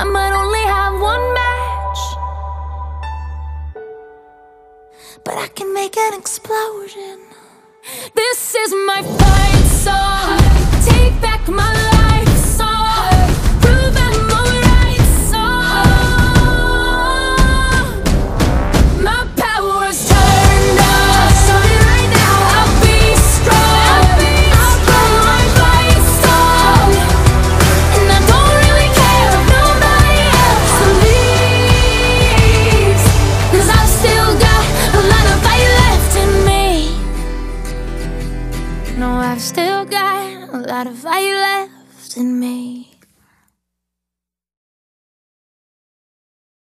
I 0.00 0.04
might 0.04 0.32
only 0.32 0.60
have 0.60 0.94
one 0.98 1.34
match, 1.34 2.00
but 5.24 5.34
I 5.36 5.46
can 5.48 5.74
make 5.74 5.94
an 5.94 6.14
explosion. 6.18 7.20
This 8.14 8.54
is 8.54 8.72
my 8.86 9.02
fight 9.02 9.66
song. 9.84 10.38
Take 10.86 11.20
back 11.20 11.46
my 11.48 11.70
life. 11.74 11.99